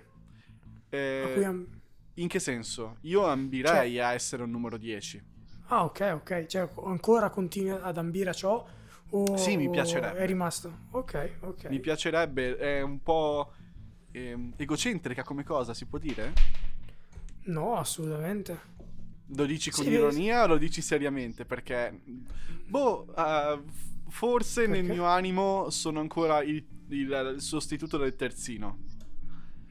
Eh, 0.89 1.43
am- 1.45 1.67
in 2.15 2.29
che 2.29 2.39
senso? 2.39 2.99
Io 3.03 3.27
ambirei 3.27 3.95
cioè... 3.95 4.05
a 4.05 4.13
essere 4.13 4.43
un 4.45 4.51
numero 4.51 4.77
10. 4.77 5.33
Ah, 5.69 5.85
ok, 5.85 6.13
ok. 6.15 6.47
Cioè, 6.47 6.69
ancora 6.85 7.31
continui 7.31 7.71
ad 7.71 7.97
ambire 7.97 8.31
a 8.31 8.35
ciò? 8.35 8.65
O... 9.11 9.37
Sì, 9.37 9.57
mi 9.57 9.71
piacerebbe. 9.71 10.19
È 10.19 10.27
rimasto. 10.27 10.87
Ok, 10.91 11.37
ok. 11.41 11.69
Mi 11.69 11.81
piacerebbe. 11.81 12.57
È 12.57 12.81
un 12.81 13.03
po' 13.03 13.53
eh, 14.11 14.51
egocentrica 14.57 15.23
come 15.23 15.45
cosa, 15.45 15.75
si 15.75 15.87
può 15.87 15.99
dire? 15.99 16.33
No, 17.45 17.77
assolutamente. 17.77 18.73
Lo 19.29 19.47
dici 19.47 19.71
con 19.71 19.85
sì, 19.85 19.91
ironia 19.91 20.45
o 20.45 20.47
lo 20.47 20.59
dici 20.59 20.81
seriamente? 20.81 21.45
Perché, 21.45 22.01
boh, 22.67 23.07
uh, 23.09 23.63
forse 24.09 24.67
Perché? 24.67 24.83
nel 24.83 24.91
mio 24.91 25.05
animo 25.05 25.71
sono 25.71 26.01
ancora 26.01 26.43
il, 26.43 26.65
il, 26.89 27.35
il 27.35 27.41
sostituto 27.41 27.97
del 27.97 28.15
terzino. 28.17 28.79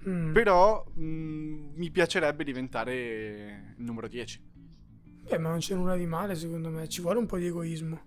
Mm. 0.08 0.34
Però 0.34 0.86
mh, 0.94 1.04
mm, 1.04 1.70
mi 1.76 1.90
piacerebbe 1.92 2.44
diventare 2.44 3.76
il 3.78 3.84
numero 3.84 4.08
10. 4.08 4.52
Beh, 5.30 5.38
ma 5.38 5.50
non 5.50 5.60
c'è 5.60 5.76
nulla 5.76 5.96
di 5.96 6.06
male, 6.06 6.36
secondo 6.36 6.70
me. 6.70 6.90
Ci 6.90 7.02
vuole 7.02 7.20
un 7.20 7.26
po' 7.26 7.38
di 7.38 7.46
egoismo. 7.46 8.02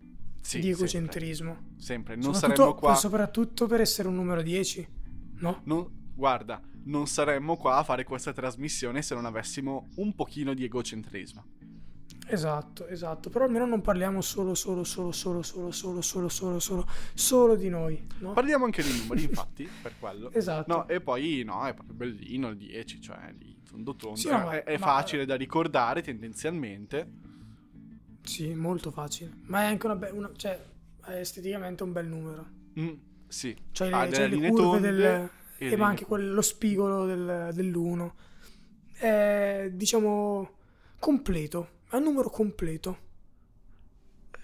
Sì, 0.46 0.60
di 0.60 0.70
egocentrismo. 0.70 1.54
Sempre. 1.76 2.14
sempre. 2.14 2.16
Non 2.16 2.34
saremmo 2.34 2.74
qua. 2.74 2.94
Soprattutto 2.94 3.66
per 3.66 3.80
essere 3.80 4.06
un 4.06 4.14
numero 4.14 4.42
10, 4.42 4.88
no? 5.40 5.60
Non, 5.64 6.12
guarda, 6.14 6.60
non 6.84 7.08
saremmo 7.08 7.56
qua 7.56 7.78
a 7.78 7.82
fare 7.82 8.04
questa 8.04 8.32
trasmissione 8.32 9.02
se 9.02 9.14
non 9.14 9.24
avessimo 9.24 9.88
un 9.96 10.14
pochino 10.14 10.54
di 10.54 10.62
egocentrismo. 10.64 11.44
Esatto, 12.28 12.86
esatto. 12.86 13.28
Però 13.28 13.44
almeno 13.44 13.66
non 13.66 13.80
parliamo 13.80 14.20
solo, 14.20 14.54
solo, 14.54 14.84
solo, 14.84 15.10
solo, 15.10 15.42
solo, 15.42 15.72
solo, 15.72 16.00
solo, 16.00 16.28
solo, 16.28 16.58
solo, 16.60 16.88
solo 17.14 17.56
di 17.56 17.68
noi. 17.68 18.06
No? 18.18 18.32
Parliamo 18.32 18.64
anche 18.64 18.82
di 18.82 18.96
numeri, 18.96 19.24
infatti, 19.26 19.68
per 19.82 19.94
quello. 19.98 20.30
Esatto. 20.32 20.72
No, 20.72 20.88
e 20.88 21.00
poi 21.00 21.42
no, 21.44 21.64
è 21.66 21.74
proprio 21.74 21.96
bellino 21.96 22.48
il 22.48 22.56
10, 22.56 23.00
cioè 23.00 23.34
lì 23.36 23.56
tondo 23.68 23.96
tondo. 23.96 24.16
Sì, 24.16 24.28
no, 24.28 24.50
è, 24.50 24.62
è 24.62 24.78
ma... 24.78 24.86
facile 24.86 25.24
da 25.24 25.34
ricordare 25.34 26.02
tendenzialmente. 26.02 27.25
Sì, 28.26 28.54
molto 28.54 28.90
facile. 28.90 29.32
Ma 29.42 29.62
è 29.62 29.64
anche 29.66 29.86
una 29.86 29.96
bella. 29.96 30.30
Cioè, 30.36 30.62
è 31.04 31.12
esteticamente 31.12 31.82
un 31.82 31.92
bel 31.92 32.06
numero. 32.06 32.46
Mm, 32.78 32.94
sì. 33.28 33.56
Cioè, 33.72 33.88
le, 33.88 34.12
cioè 34.12 34.28
le 34.28 34.48
curve 34.48 34.80
del. 34.80 35.30
E, 35.58 35.70
e 35.70 35.76
ma 35.76 35.86
anche 35.86 36.04
quel, 36.04 36.32
lo 36.32 36.42
spigolo 36.42 37.06
del, 37.06 37.50
dell'1. 37.54 38.10
È 38.92 39.70
diciamo 39.72 40.50
completo 40.98 41.74
è 41.88 41.96
un 41.96 42.02
numero 42.02 42.30
completo. 42.30 43.04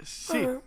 Sì. 0.03 0.39
Eh, 0.39 0.61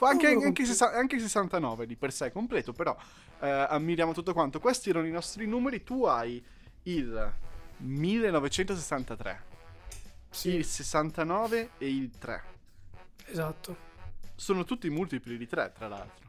anche, 0.00 0.28
anche, 0.28 0.64
sessa- 0.64 0.92
anche, 0.92 1.18
69 1.18 1.86
di 1.86 1.96
per 1.96 2.12
sé 2.12 2.26
è 2.26 2.32
completo, 2.32 2.72
però 2.72 2.96
eh, 3.40 3.48
ammiriamo 3.48 4.12
tutto 4.12 4.32
quanto. 4.32 4.60
Questi 4.60 4.90
erano 4.90 5.06
i 5.06 5.10
nostri 5.10 5.46
numeri. 5.46 5.82
Tu 5.82 6.04
hai 6.04 6.42
il 6.84 7.32
1963, 7.78 9.42
sì. 10.30 10.54
il 10.54 10.64
69 10.64 11.70
e 11.78 11.88
il 11.88 12.10
3. 12.18 12.42
Esatto. 13.26 13.88
Sono 14.34 14.64
tutti 14.64 14.88
multipli 14.88 15.36
di 15.36 15.46
3, 15.46 15.72
tra 15.76 15.88
l'altro. 15.88 16.28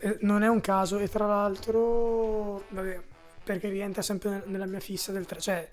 Eh, 0.00 0.18
non 0.22 0.42
è 0.42 0.48
un 0.48 0.60
caso, 0.60 0.98
e 0.98 1.08
tra 1.08 1.26
l'altro, 1.26 2.64
vabbè, 2.70 3.00
perché 3.44 3.68
rientra 3.68 4.02
sempre 4.02 4.42
nella 4.46 4.66
mia 4.66 4.80
fissa 4.80 5.12
del 5.12 5.26
3. 5.26 5.40
Cioè, 5.40 5.68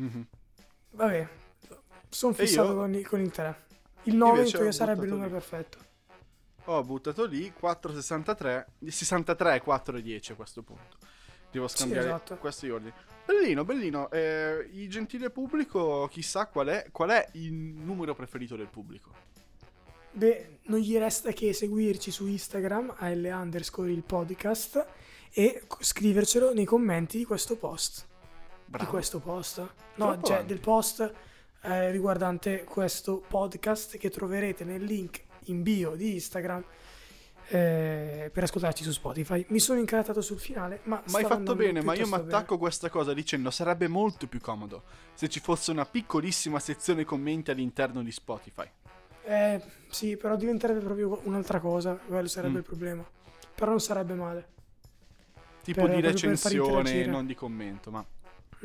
mm-hmm. 0.00 0.22
vabbè, 0.92 1.28
sono 2.08 2.32
fissato 2.32 2.68
io... 2.68 2.76
con, 2.76 2.94
il, 2.94 3.06
con 3.06 3.20
il 3.20 3.30
3. 3.30 3.64
Il 4.04 4.16
9 4.16 4.44
in 4.44 4.50
teoria 4.50 4.72
sarebbe 4.72 5.04
il 5.04 5.10
numero 5.10 5.26
lì. 5.26 5.32
perfetto. 5.32 5.78
Ho 6.68 6.82
buttato 6.82 7.24
lì 7.26 7.52
463, 7.52 8.66
63 8.88 9.54
e 9.54 9.60
410 9.60 10.32
a 10.32 10.34
questo 10.34 10.62
punto. 10.62 10.96
Devo 11.50 11.68
scambiare 11.68 12.02
sì, 12.02 12.08
esatto. 12.08 12.36
questi 12.36 12.68
ordini. 12.70 12.92
Bellino, 13.26 13.64
bellino. 13.64 14.08
Eh, 14.10 14.68
il 14.72 14.88
gentile 14.88 15.30
pubblico, 15.30 16.08
chissà 16.10 16.46
qual 16.46 16.68
è, 16.68 16.86
qual 16.92 17.10
è 17.10 17.28
il 17.32 17.52
numero 17.52 18.14
preferito 18.14 18.54
del 18.54 18.68
pubblico. 18.68 19.10
Beh, 20.12 20.58
non 20.66 20.78
gli 20.78 20.96
resta 20.96 21.32
che 21.32 21.52
seguirci 21.52 22.10
su 22.12 22.26
Instagram, 22.26 22.94
al 22.98 23.28
underscore 23.30 23.90
il 23.90 24.02
podcast, 24.02 24.86
e 25.32 25.62
scrivercelo 25.80 26.54
nei 26.54 26.64
commenti 26.64 27.18
di 27.18 27.24
questo 27.24 27.56
post. 27.56 28.06
Bravo. 28.64 28.84
Di 28.84 28.90
questo 28.90 29.18
post. 29.18 29.58
No, 29.58 29.68
Troppo 29.94 30.26
cioè 30.26 30.36
anche. 30.36 30.46
del 30.48 30.60
post 30.60 31.12
eh, 31.62 31.90
riguardante 31.90 32.64
questo 32.64 33.22
podcast 33.26 33.96
che 33.98 34.08
troverete 34.08 34.64
nel 34.64 34.84
link 34.84 35.22
in 35.44 35.62
bio 35.62 35.96
di 35.96 36.14
Instagram 36.14 36.64
eh, 37.48 38.30
per 38.32 38.42
ascoltarci 38.44 38.82
su 38.82 38.92
Spotify. 38.92 39.44
Mi 39.48 39.58
sono 39.58 39.78
incartato 39.78 40.20
sul 40.20 40.38
finale, 40.38 40.80
ma... 40.84 41.02
Ma 41.10 41.18
hai 41.18 41.24
fatto 41.24 41.54
bene, 41.54 41.82
ma 41.82 41.94
io 41.94 42.06
mi 42.06 42.14
attacco 42.14 42.54
a 42.54 42.58
questa 42.58 42.88
cosa 42.88 43.12
dicendo 43.12 43.50
sarebbe 43.50 43.88
molto 43.88 44.26
più 44.26 44.40
comodo 44.40 44.82
se 45.14 45.28
ci 45.28 45.40
fosse 45.40 45.70
una 45.70 45.86
piccolissima 45.86 46.58
sezione 46.58 47.04
commenti 47.04 47.50
all'interno 47.50 48.02
di 48.02 48.12
Spotify. 48.12 48.68
Eh, 49.24 49.60
sì, 49.88 50.16
però 50.16 50.36
diventerebbe 50.36 50.80
proprio 50.80 51.20
un'altra 51.24 51.58
cosa, 51.60 51.94
quello 51.94 52.28
sarebbe 52.28 52.54
mm. 52.54 52.58
il 52.58 52.64
problema. 52.64 53.04
Però 53.54 53.70
non 53.70 53.80
sarebbe 53.80 54.14
male. 54.14 54.48
Tipo 55.62 55.82
per, 55.82 55.94
di 55.94 56.00
recensione, 56.00 57.06
non 57.06 57.26
di 57.26 57.34
commento, 57.34 57.90
ma... 57.90 58.04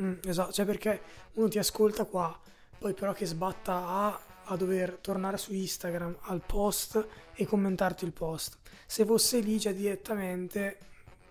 Mm, 0.00 0.14
esatto, 0.24 0.52
cioè 0.52 0.64
perché 0.64 1.00
uno 1.32 1.48
ti 1.48 1.58
ascolta 1.58 2.04
qua 2.04 2.38
poi 2.82 2.94
però 2.94 3.12
che 3.12 3.26
sbatta 3.26 3.86
a, 3.86 4.20
a 4.44 4.56
dover 4.56 4.98
tornare 5.00 5.36
su 5.36 5.52
Instagram 5.52 6.16
al 6.22 6.42
post 6.44 7.06
e 7.34 7.46
commentarti 7.46 8.04
il 8.04 8.12
post. 8.12 8.58
Se 8.86 9.04
fosse 9.04 9.38
lì 9.40 9.58
già 9.58 9.72
direttamente, 9.72 10.78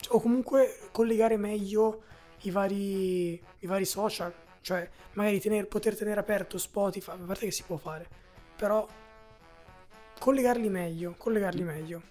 o 0.10 0.20
comunque 0.20 0.80
collegare 0.92 1.38
meglio 1.38 2.04
i 2.42 2.52
vari, 2.52 3.34
i 3.34 3.68
vari 3.68 3.86
social, 3.86 4.34
cioè 4.62 4.90
magari 5.14 5.40
tener, 5.40 5.68
poter 5.68 5.96
tenere 5.96 6.20
aperto 6.20 6.58
Spotify, 6.58 7.12
a 7.12 7.18
parte 7.18 7.46
che 7.46 7.52
si 7.52 7.64
può 7.64 7.78
fare, 7.78 8.08
però 8.56 8.88
collegarli 10.20 10.70
meglio, 10.70 11.16
collegarli 11.18 11.64
meglio. 11.64 12.02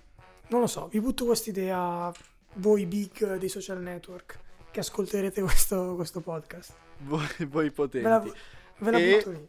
Non 0.48 0.60
lo 0.60 0.66
so, 0.66 0.88
vi 0.88 1.00
butto 1.00 1.24
questa 1.24 1.50
idea 1.50 2.12
voi 2.54 2.86
big 2.86 3.36
dei 3.36 3.48
social 3.48 3.80
network 3.80 4.38
che 4.70 4.80
ascolterete 4.80 5.40
questo, 5.42 5.94
questo 5.94 6.20
podcast. 6.20 6.74
Voi, 6.98 7.26
voi 7.48 7.70
potenti. 7.70 8.06
Ve 8.78 8.90
la 8.90 8.98
e... 8.98 9.16
butto 9.16 9.30
lì. 9.30 9.48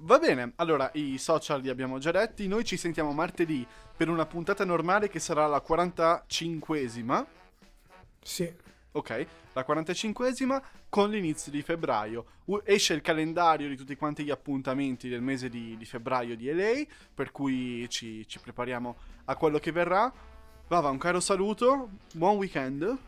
Va 0.00 0.18
bene, 0.18 0.52
allora 0.56 0.90
i 0.94 1.16
social 1.16 1.62
li 1.62 1.70
abbiamo 1.70 1.98
già 1.98 2.10
detti, 2.10 2.46
noi 2.48 2.64
ci 2.64 2.76
sentiamo 2.76 3.12
martedì 3.12 3.66
per 3.96 4.10
una 4.10 4.26
puntata 4.26 4.62
normale 4.64 5.08
che 5.08 5.18
sarà 5.18 5.46
la 5.46 5.64
45esima. 5.66 7.24
Sì. 8.22 8.52
Ok, 8.92 9.26
la 9.54 9.64
45esima 9.66 10.62
con 10.90 11.10
l'inizio 11.10 11.50
di 11.50 11.62
febbraio. 11.62 12.26
Esce 12.64 12.92
il 12.92 13.00
calendario 13.00 13.68
di 13.68 13.76
tutti 13.76 13.96
quanti 13.96 14.22
gli 14.24 14.30
appuntamenti 14.30 15.08
del 15.08 15.22
mese 15.22 15.48
di, 15.48 15.76
di 15.78 15.84
febbraio 15.86 16.36
di 16.36 16.52
LA, 16.52 16.84
per 17.14 17.32
cui 17.32 17.88
ci, 17.88 18.26
ci, 18.26 18.38
prepariamo 18.38 18.96
a 19.26 19.36
quello 19.36 19.58
che 19.58 19.72
verrà. 19.72 20.12
Vava, 20.68 20.90
un 20.90 20.98
caro 20.98 21.20
saluto, 21.20 21.90
buon 22.12 22.36
weekend. 22.36 22.98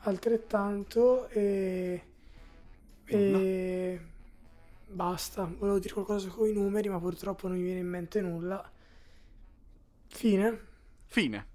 Altrettanto 0.00 1.28
e... 1.28 2.02
e... 3.04 4.00
Basta, 4.96 5.44
volevo 5.44 5.78
dire 5.78 5.92
qualcosa 5.92 6.30
con 6.30 6.48
i 6.48 6.52
numeri, 6.52 6.88
ma 6.88 6.98
purtroppo 6.98 7.48
non 7.48 7.58
mi 7.58 7.62
viene 7.62 7.80
in 7.80 7.86
mente 7.86 8.22
nulla. 8.22 8.66
Fine. 10.06 10.60
Fine. 11.04 11.46